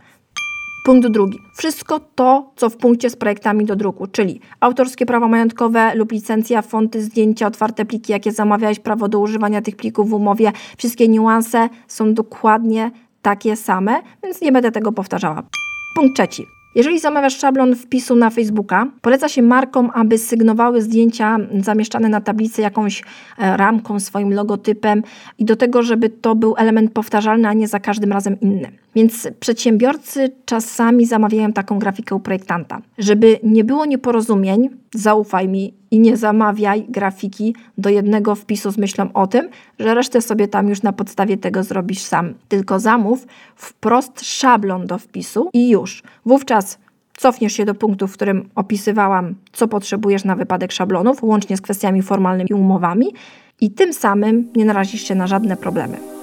Punkt 0.85 1.07
drugi. 1.07 1.39
Wszystko 1.57 1.99
to, 1.99 2.51
co 2.55 2.69
w 2.69 2.77
punkcie 2.77 3.09
z 3.09 3.15
projektami 3.15 3.65
do 3.65 3.75
druku, 3.75 4.07
czyli 4.07 4.41
autorskie 4.59 5.05
prawa 5.05 5.27
majątkowe 5.27 5.95
lub 5.95 6.11
licencja, 6.11 6.61
fonty, 6.61 7.03
zdjęcia, 7.03 7.47
otwarte 7.47 7.85
pliki, 7.85 8.11
jakie 8.11 8.31
zamawiałeś, 8.31 8.79
prawo 8.79 9.07
do 9.07 9.19
używania 9.19 9.61
tych 9.61 9.75
plików 9.75 10.09
w 10.09 10.13
umowie, 10.13 10.51
wszystkie 10.77 11.07
niuanse 11.07 11.69
są 11.87 12.13
dokładnie 12.13 12.91
takie 13.21 13.55
same, 13.55 14.01
więc 14.23 14.41
nie 14.41 14.51
będę 14.51 14.71
tego 14.71 14.91
powtarzała. 14.91 15.43
Punkt 15.95 16.15
trzeci. 16.15 16.58
Jeżeli 16.75 16.99
zamawiasz 16.99 17.37
szablon 17.37 17.75
wpisu 17.75 18.15
na 18.15 18.29
Facebooka, 18.29 18.87
poleca 19.01 19.29
się 19.29 19.41
markom, 19.41 19.91
aby 19.93 20.17
sygnowały 20.17 20.81
zdjęcia 20.81 21.37
zamieszczane 21.59 22.09
na 22.09 22.21
tablicy 22.21 22.61
jakąś 22.61 23.01
e, 23.37 23.57
ramką, 23.57 23.99
swoim 23.99 24.33
logotypem 24.33 25.03
i 25.37 25.45
do 25.45 25.55
tego, 25.55 25.83
żeby 25.83 26.09
to 26.09 26.35
był 26.35 26.55
element 26.57 26.91
powtarzalny, 26.91 27.47
a 27.47 27.53
nie 27.53 27.67
za 27.67 27.79
każdym 27.79 28.11
razem 28.11 28.39
inny. 28.39 28.71
Więc 28.95 29.27
przedsiębiorcy 29.39 30.31
czasami 30.45 31.05
zamawiają 31.05 31.53
taką 31.53 31.79
grafikę 31.79 32.15
u 32.15 32.19
projektanta. 32.19 32.81
Żeby 32.97 33.39
nie 33.43 33.63
było 33.63 33.85
nieporozumień, 33.85 34.69
zaufaj 34.93 35.47
mi 35.47 35.73
i 35.91 35.99
nie 35.99 36.17
zamawiaj 36.17 36.85
grafiki 36.89 37.55
do 37.77 37.89
jednego 37.89 38.35
wpisu 38.35 38.71
z 38.71 38.77
myślą 38.77 39.13
o 39.13 39.27
tym, 39.27 39.49
że 39.79 39.93
resztę 39.93 40.21
sobie 40.21 40.47
tam 40.47 40.69
już 40.69 40.81
na 40.81 40.93
podstawie 40.93 41.37
tego 41.37 41.63
zrobisz 41.63 42.01
sam. 42.01 42.33
Tylko 42.47 42.79
zamów 42.79 43.27
wprost 43.55 44.21
szablon 44.21 44.87
do 44.87 44.97
wpisu 44.97 45.49
i 45.53 45.69
już. 45.69 46.03
Wówczas 46.25 46.77
cofniesz 47.17 47.53
się 47.53 47.65
do 47.65 47.75
punktu, 47.75 48.07
w 48.07 48.13
którym 48.13 48.49
opisywałam, 48.55 49.35
co 49.53 49.67
potrzebujesz 49.67 50.23
na 50.23 50.35
wypadek 50.35 50.71
szablonów, 50.71 51.23
łącznie 51.23 51.57
z 51.57 51.61
kwestiami 51.61 52.01
formalnymi 52.01 52.49
i 52.51 52.53
umowami, 52.53 53.13
i 53.61 53.71
tym 53.71 53.93
samym 53.93 54.47
nie 54.55 54.65
narazisz 54.65 55.01
się 55.01 55.15
na 55.15 55.27
żadne 55.27 55.57
problemy. 55.57 56.18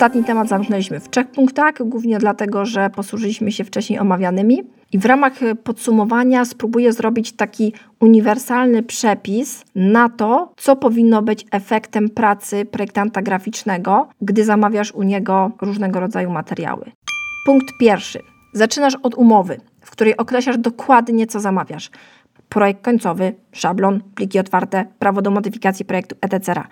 Ostatni 0.00 0.24
temat 0.24 0.48
zamknęliśmy 0.48 1.00
w 1.00 1.10
trzech 1.10 1.26
punktach, 1.26 1.74
głównie 1.80 2.18
dlatego, 2.18 2.64
że 2.64 2.90
posłużyliśmy 2.90 3.52
się 3.52 3.64
wcześniej 3.64 3.98
omawianymi. 3.98 4.62
I 4.92 4.98
w 4.98 5.04
ramach 5.04 5.32
podsumowania 5.64 6.44
spróbuję 6.44 6.92
zrobić 6.92 7.32
taki 7.32 7.72
uniwersalny 8.00 8.82
przepis 8.82 9.64
na 9.74 10.08
to, 10.08 10.52
co 10.56 10.76
powinno 10.76 11.22
być 11.22 11.46
efektem 11.50 12.08
pracy 12.08 12.64
projektanta 12.64 13.22
graficznego, 13.22 14.08
gdy 14.20 14.44
zamawiasz 14.44 14.92
u 14.92 15.02
niego 15.02 15.50
różnego 15.60 16.00
rodzaju 16.00 16.30
materiały. 16.30 16.92
Punkt 17.46 17.66
pierwszy. 17.80 18.18
Zaczynasz 18.52 18.96
od 19.02 19.14
umowy, 19.14 19.60
w 19.80 19.90
której 19.90 20.16
określasz 20.16 20.58
dokładnie, 20.58 21.26
co 21.26 21.40
zamawiasz. 21.40 21.90
Projekt 22.48 22.82
końcowy, 22.82 23.34
szablon, 23.52 24.00
pliki 24.14 24.38
otwarte, 24.38 24.86
prawo 24.98 25.22
do 25.22 25.30
modyfikacji 25.30 25.84
projektu, 25.84 26.16
etc. 26.20 26.62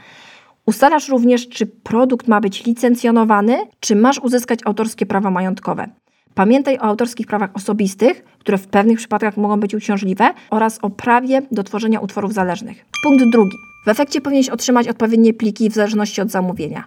Ustalasz 0.68 1.08
również, 1.08 1.48
czy 1.48 1.66
produkt 1.66 2.28
ma 2.28 2.40
być 2.40 2.64
licencjonowany, 2.64 3.58
czy 3.80 3.96
masz 3.96 4.18
uzyskać 4.18 4.60
autorskie 4.64 5.06
prawa 5.06 5.30
majątkowe. 5.30 5.88
Pamiętaj 6.34 6.78
o 6.78 6.82
autorskich 6.82 7.26
prawach 7.26 7.50
osobistych, 7.54 8.24
które 8.38 8.58
w 8.58 8.66
pewnych 8.66 8.98
przypadkach 8.98 9.36
mogą 9.36 9.60
być 9.60 9.74
uciążliwe, 9.74 10.30
oraz 10.50 10.78
o 10.82 10.90
prawie 10.90 11.42
do 11.52 11.62
tworzenia 11.62 12.00
utworów 12.00 12.32
zależnych. 12.32 12.84
Punkt 13.02 13.24
drugi. 13.32 13.56
W 13.86 13.88
efekcie 13.88 14.20
powinieneś 14.20 14.48
otrzymać 14.48 14.88
odpowiednie 14.88 15.34
pliki 15.34 15.70
w 15.70 15.74
zależności 15.74 16.20
od 16.20 16.30
zamówienia. 16.30 16.84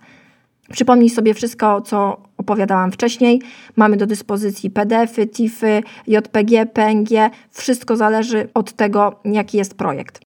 Przypomnij 0.71 1.09
sobie 1.09 1.33
wszystko, 1.33 1.81
co 1.81 2.21
opowiadałam 2.37 2.91
wcześniej. 2.91 3.41
Mamy 3.75 3.97
do 3.97 4.05
dyspozycji 4.05 4.69
PDFy, 4.69 5.27
TIFy, 5.27 5.83
JPG, 6.07 6.65
PNG. 6.65 7.29
Wszystko 7.51 7.97
zależy 7.97 8.49
od 8.53 8.73
tego, 8.73 9.19
jaki 9.25 9.57
jest 9.57 9.77
projekt. 9.77 10.21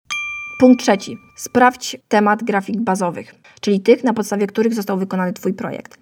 Punkt 0.59 0.81
trzeci. 0.81 1.17
Sprawdź 1.35 1.97
temat 2.07 2.43
grafik 2.43 2.81
bazowych, 2.81 3.35
czyli 3.65 3.80
tych, 3.80 4.04
na 4.04 4.13
podstawie 4.13 4.47
których 4.47 4.73
został 4.73 4.97
wykonany 4.97 5.34
Twój 5.34 5.54
projekt. 5.54 5.97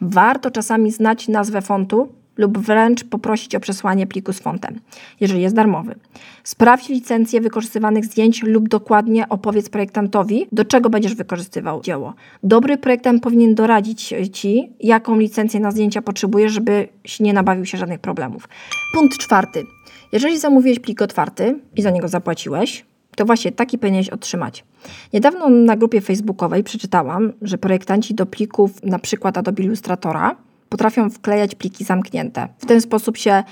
Warto 0.00 0.50
czasami 0.50 0.90
znać 0.92 1.28
nazwę 1.28 1.62
fontu 1.62 2.08
lub 2.36 2.58
wręcz 2.58 3.04
poprosić 3.04 3.54
o 3.54 3.60
przesłanie 3.60 4.06
pliku 4.06 4.32
z 4.32 4.38
fontem, 4.38 4.80
jeżeli 5.20 5.42
jest 5.42 5.54
darmowy. 5.54 5.94
Sprawdź 6.44 6.88
licencję 6.88 7.40
wykorzystywanych 7.40 8.04
zdjęć 8.04 8.42
lub 8.42 8.68
dokładnie 8.68 9.28
opowiedz 9.28 9.68
projektantowi, 9.68 10.46
do 10.52 10.64
czego 10.64 10.90
będziesz 10.90 11.14
wykorzystywał 11.14 11.82
dzieło. 11.82 12.14
Dobry 12.42 12.76
projektant 12.76 13.22
powinien 13.22 13.54
doradzić 13.54 14.14
Ci, 14.32 14.72
jaką 14.80 15.18
licencję 15.18 15.60
na 15.60 15.70
zdjęcia 15.70 16.02
potrzebujesz, 16.02 16.52
żebyś 16.52 17.20
nie 17.20 17.32
nabawił 17.32 17.64
się 17.64 17.78
żadnych 17.78 18.00
problemów. 18.00 18.48
Punkt 18.94 19.18
czwarty. 19.18 19.64
Jeżeli 20.12 20.38
zamówiłeś 20.38 20.78
plik 20.78 21.02
otwarty 21.02 21.58
i 21.76 21.82
za 21.82 21.90
niego 21.90 22.08
zapłaciłeś, 22.08 22.84
to 23.18 23.24
właśnie 23.24 23.52
taki 23.52 23.78
powinieneś 23.78 24.08
otrzymać. 24.08 24.64
Niedawno 25.12 25.48
na 25.48 25.76
grupie 25.76 26.00
facebookowej 26.00 26.64
przeczytałam, 26.64 27.32
że 27.42 27.58
projektanci 27.58 28.14
do 28.14 28.26
plików 28.26 28.84
na 28.84 28.98
przykład 28.98 29.38
Adobe 29.38 29.62
Illustratora 29.62 30.36
potrafią 30.68 31.10
wklejać 31.10 31.54
pliki 31.54 31.84
zamknięte. 31.84 32.48
W 32.58 32.66
ten 32.66 32.80
sposób 32.80 33.16
się 33.16 33.42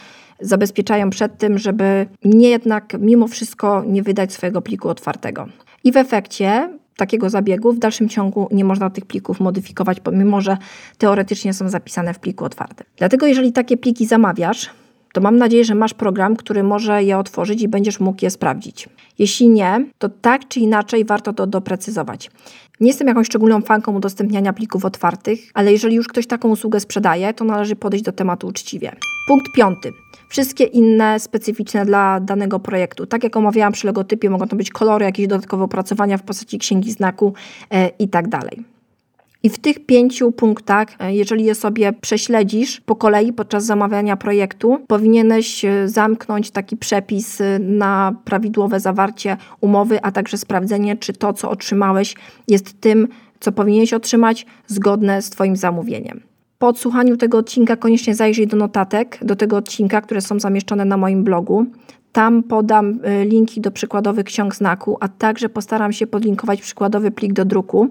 zabezpieczają 0.40 1.10
przed 1.10 1.38
tym, 1.38 1.58
żeby 1.58 2.06
nie 2.24 2.48
jednak 2.48 2.96
mimo 3.00 3.28
wszystko 3.28 3.84
nie 3.86 4.02
wydać 4.02 4.32
swojego 4.32 4.62
pliku 4.62 4.88
otwartego. 4.88 5.46
I 5.84 5.92
w 5.92 5.96
efekcie 5.96 6.68
takiego 6.96 7.30
zabiegu 7.30 7.72
w 7.72 7.78
dalszym 7.78 8.08
ciągu 8.08 8.48
nie 8.50 8.64
można 8.64 8.90
tych 8.90 9.06
plików 9.06 9.40
modyfikować, 9.40 10.00
pomimo 10.00 10.40
że 10.40 10.56
teoretycznie 10.98 11.54
są 11.54 11.68
zapisane 11.68 12.14
w 12.14 12.18
pliku 12.18 12.44
otwartym. 12.44 12.86
Dlatego 12.96 13.26
jeżeli 13.26 13.52
takie 13.52 13.76
pliki 13.76 14.06
zamawiasz, 14.06 14.70
to 15.16 15.20
mam 15.20 15.36
nadzieję, 15.36 15.64
że 15.64 15.74
masz 15.74 15.94
program, 15.94 16.36
który 16.36 16.62
może 16.62 17.04
je 17.04 17.18
otworzyć 17.18 17.62
i 17.62 17.68
będziesz 17.68 18.00
mógł 18.00 18.24
je 18.24 18.30
sprawdzić. 18.30 18.88
Jeśli 19.18 19.48
nie, 19.48 19.86
to 19.98 20.08
tak 20.08 20.48
czy 20.48 20.60
inaczej 20.60 21.04
warto 21.04 21.32
to 21.32 21.46
doprecyzować. 21.46 22.30
Nie 22.80 22.86
jestem 22.86 23.08
jakąś 23.08 23.26
szczególną 23.26 23.60
fanką 23.60 23.96
udostępniania 23.96 24.52
plików 24.52 24.84
otwartych, 24.84 25.40
ale 25.54 25.72
jeżeli 25.72 25.96
już 25.96 26.08
ktoś 26.08 26.26
taką 26.26 26.48
usługę 26.48 26.80
sprzedaje, 26.80 27.34
to 27.34 27.44
należy 27.44 27.76
podejść 27.76 28.04
do 28.04 28.12
tematu 28.12 28.46
uczciwie. 28.46 28.92
Punkt 29.28 29.52
piąty. 29.52 29.92
Wszystkie 30.28 30.64
inne 30.64 31.20
specyficzne 31.20 31.86
dla 31.86 32.20
danego 32.20 32.60
projektu. 32.60 33.06
Tak 33.06 33.24
jak 33.24 33.36
omawiałam 33.36 33.72
przy 33.72 33.86
logotypie, 33.86 34.30
mogą 34.30 34.48
to 34.48 34.56
być 34.56 34.70
kolory, 34.70 35.04
jakieś 35.04 35.26
dodatkowe 35.26 35.64
opracowania 35.64 36.18
w 36.18 36.22
postaci 36.22 36.58
księgi 36.58 36.92
znaku 36.92 37.34
e, 37.70 37.88
i 37.88 38.08
tak 38.08 38.28
dalej. 38.28 38.75
I 39.46 39.50
w 39.50 39.58
tych 39.58 39.86
pięciu 39.86 40.32
punktach, 40.32 40.88
e, 40.98 41.14
jeżeli 41.14 41.44
je 41.44 41.54
sobie 41.54 41.92
prześledzisz 41.92 42.80
po 42.80 42.96
kolei 42.96 43.32
podczas 43.32 43.64
zamawiania 43.64 44.16
projektu, 44.16 44.78
powinieneś 44.86 45.64
e, 45.64 45.88
zamknąć 45.88 46.50
taki 46.50 46.76
przepis 46.76 47.40
e, 47.40 47.58
na 47.58 48.14
prawidłowe 48.24 48.80
zawarcie 48.80 49.36
umowy, 49.60 50.02
a 50.02 50.12
także 50.12 50.38
sprawdzenie, 50.38 50.96
czy 50.96 51.12
to, 51.12 51.32
co 51.32 51.50
otrzymałeś, 51.50 52.14
jest 52.48 52.80
tym, 52.80 53.08
co 53.40 53.52
powinieneś 53.52 53.94
otrzymać, 53.94 54.46
zgodne 54.66 55.22
z 55.22 55.30
Twoim 55.30 55.56
zamówieniem. 55.56 56.20
Po 56.58 56.68
odsłuchaniu 56.68 57.16
tego 57.16 57.38
odcinka 57.38 57.76
koniecznie 57.76 58.14
zajrzyj 58.14 58.46
do 58.46 58.56
notatek, 58.56 59.18
do 59.22 59.36
tego 59.36 59.56
odcinka, 59.56 60.00
które 60.00 60.20
są 60.20 60.40
zamieszczone 60.40 60.84
na 60.84 60.96
moim 60.96 61.24
blogu. 61.24 61.66
Tam 62.12 62.42
podam 62.42 62.98
linki 63.24 63.60
do 63.60 63.70
przykładowych 63.70 64.24
ksiąg 64.24 64.54
znaku, 64.54 64.96
a 65.00 65.08
także 65.08 65.48
postaram 65.48 65.92
się 65.92 66.06
podlinkować 66.06 66.60
przykładowy 66.60 67.10
plik 67.10 67.32
do 67.32 67.44
druku 67.44 67.90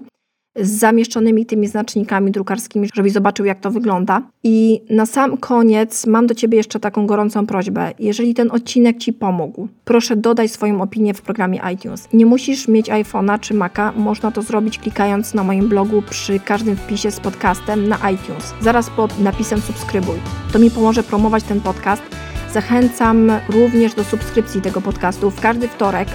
z 0.60 0.70
zamieszczonymi 0.70 1.46
tymi 1.46 1.68
znacznikami 1.68 2.30
drukarskimi, 2.30 2.88
żebyś 2.94 3.12
zobaczył, 3.12 3.46
jak 3.46 3.60
to 3.60 3.70
wygląda. 3.70 4.22
I 4.44 4.80
na 4.90 5.06
sam 5.06 5.36
koniec 5.36 6.06
mam 6.06 6.26
do 6.26 6.34
Ciebie 6.34 6.56
jeszcze 6.56 6.80
taką 6.80 7.06
gorącą 7.06 7.46
prośbę. 7.46 7.92
Jeżeli 7.98 8.34
ten 8.34 8.50
odcinek 8.50 8.98
Ci 8.98 9.12
pomógł, 9.12 9.68
proszę 9.84 10.16
dodaj 10.16 10.48
swoją 10.48 10.82
opinię 10.82 11.14
w 11.14 11.22
programie 11.22 11.60
iTunes. 11.74 12.08
Nie 12.12 12.26
musisz 12.26 12.68
mieć 12.68 12.90
iPhone'a 12.90 13.40
czy 13.40 13.54
Maca, 13.54 13.92
można 13.96 14.30
to 14.30 14.42
zrobić 14.42 14.78
klikając 14.78 15.34
na 15.34 15.44
moim 15.44 15.68
blogu 15.68 16.02
przy 16.10 16.40
każdym 16.40 16.76
wpisie 16.76 17.10
z 17.10 17.20
podcastem 17.20 17.88
na 17.88 18.10
iTunes. 18.10 18.54
Zaraz 18.60 18.90
pod 18.90 19.20
napisem 19.20 19.60
subskrybuj. 19.60 20.16
To 20.52 20.58
mi 20.58 20.70
pomoże 20.70 21.02
promować 21.02 21.44
ten 21.44 21.60
podcast. 21.60 22.02
Zachęcam 22.52 23.30
również 23.48 23.94
do 23.94 24.04
subskrypcji 24.04 24.60
tego 24.60 24.80
podcastu. 24.80 25.30
W 25.30 25.40
każdy 25.40 25.68
wtorek 25.68 26.08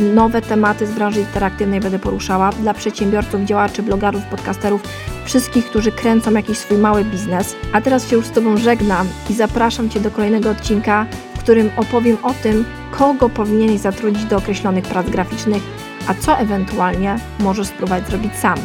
nowe 0.00 0.42
tematy 0.42 0.86
z 0.86 0.90
branży 0.90 1.20
interaktywnej 1.20 1.80
będę 1.80 1.98
poruszała 1.98 2.52
dla 2.52 2.74
przedsiębiorców, 2.74 3.44
działaczy, 3.44 3.82
blogerów, 3.82 4.22
podcasterów, 4.22 4.82
wszystkich, 5.24 5.66
którzy 5.66 5.92
kręcą 5.92 6.30
jakiś 6.30 6.58
swój 6.58 6.78
mały 6.78 7.04
biznes. 7.04 7.56
A 7.72 7.80
teraz 7.80 8.08
się 8.08 8.16
już 8.16 8.26
z 8.26 8.30
Tobą 8.30 8.56
żegnam 8.56 9.08
i 9.30 9.34
zapraszam 9.34 9.90
Cię 9.90 10.00
do 10.00 10.10
kolejnego 10.10 10.50
odcinka, 10.50 11.06
w 11.34 11.38
którym 11.38 11.70
opowiem 11.76 12.16
o 12.22 12.34
tym, 12.42 12.64
kogo 12.90 13.28
powinieneś 13.28 13.80
zatrudnić 13.80 14.24
do 14.24 14.36
określonych 14.36 14.84
prac 14.84 15.10
graficznych, 15.10 15.62
a 16.06 16.14
co 16.14 16.38
ewentualnie 16.38 17.16
możesz 17.40 17.66
spróbować 17.66 18.08
zrobić 18.08 18.36
sam. 18.36 18.58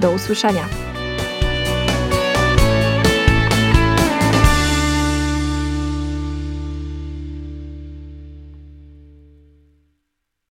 Do 0.00 0.10
usłyszenia. 0.10 0.93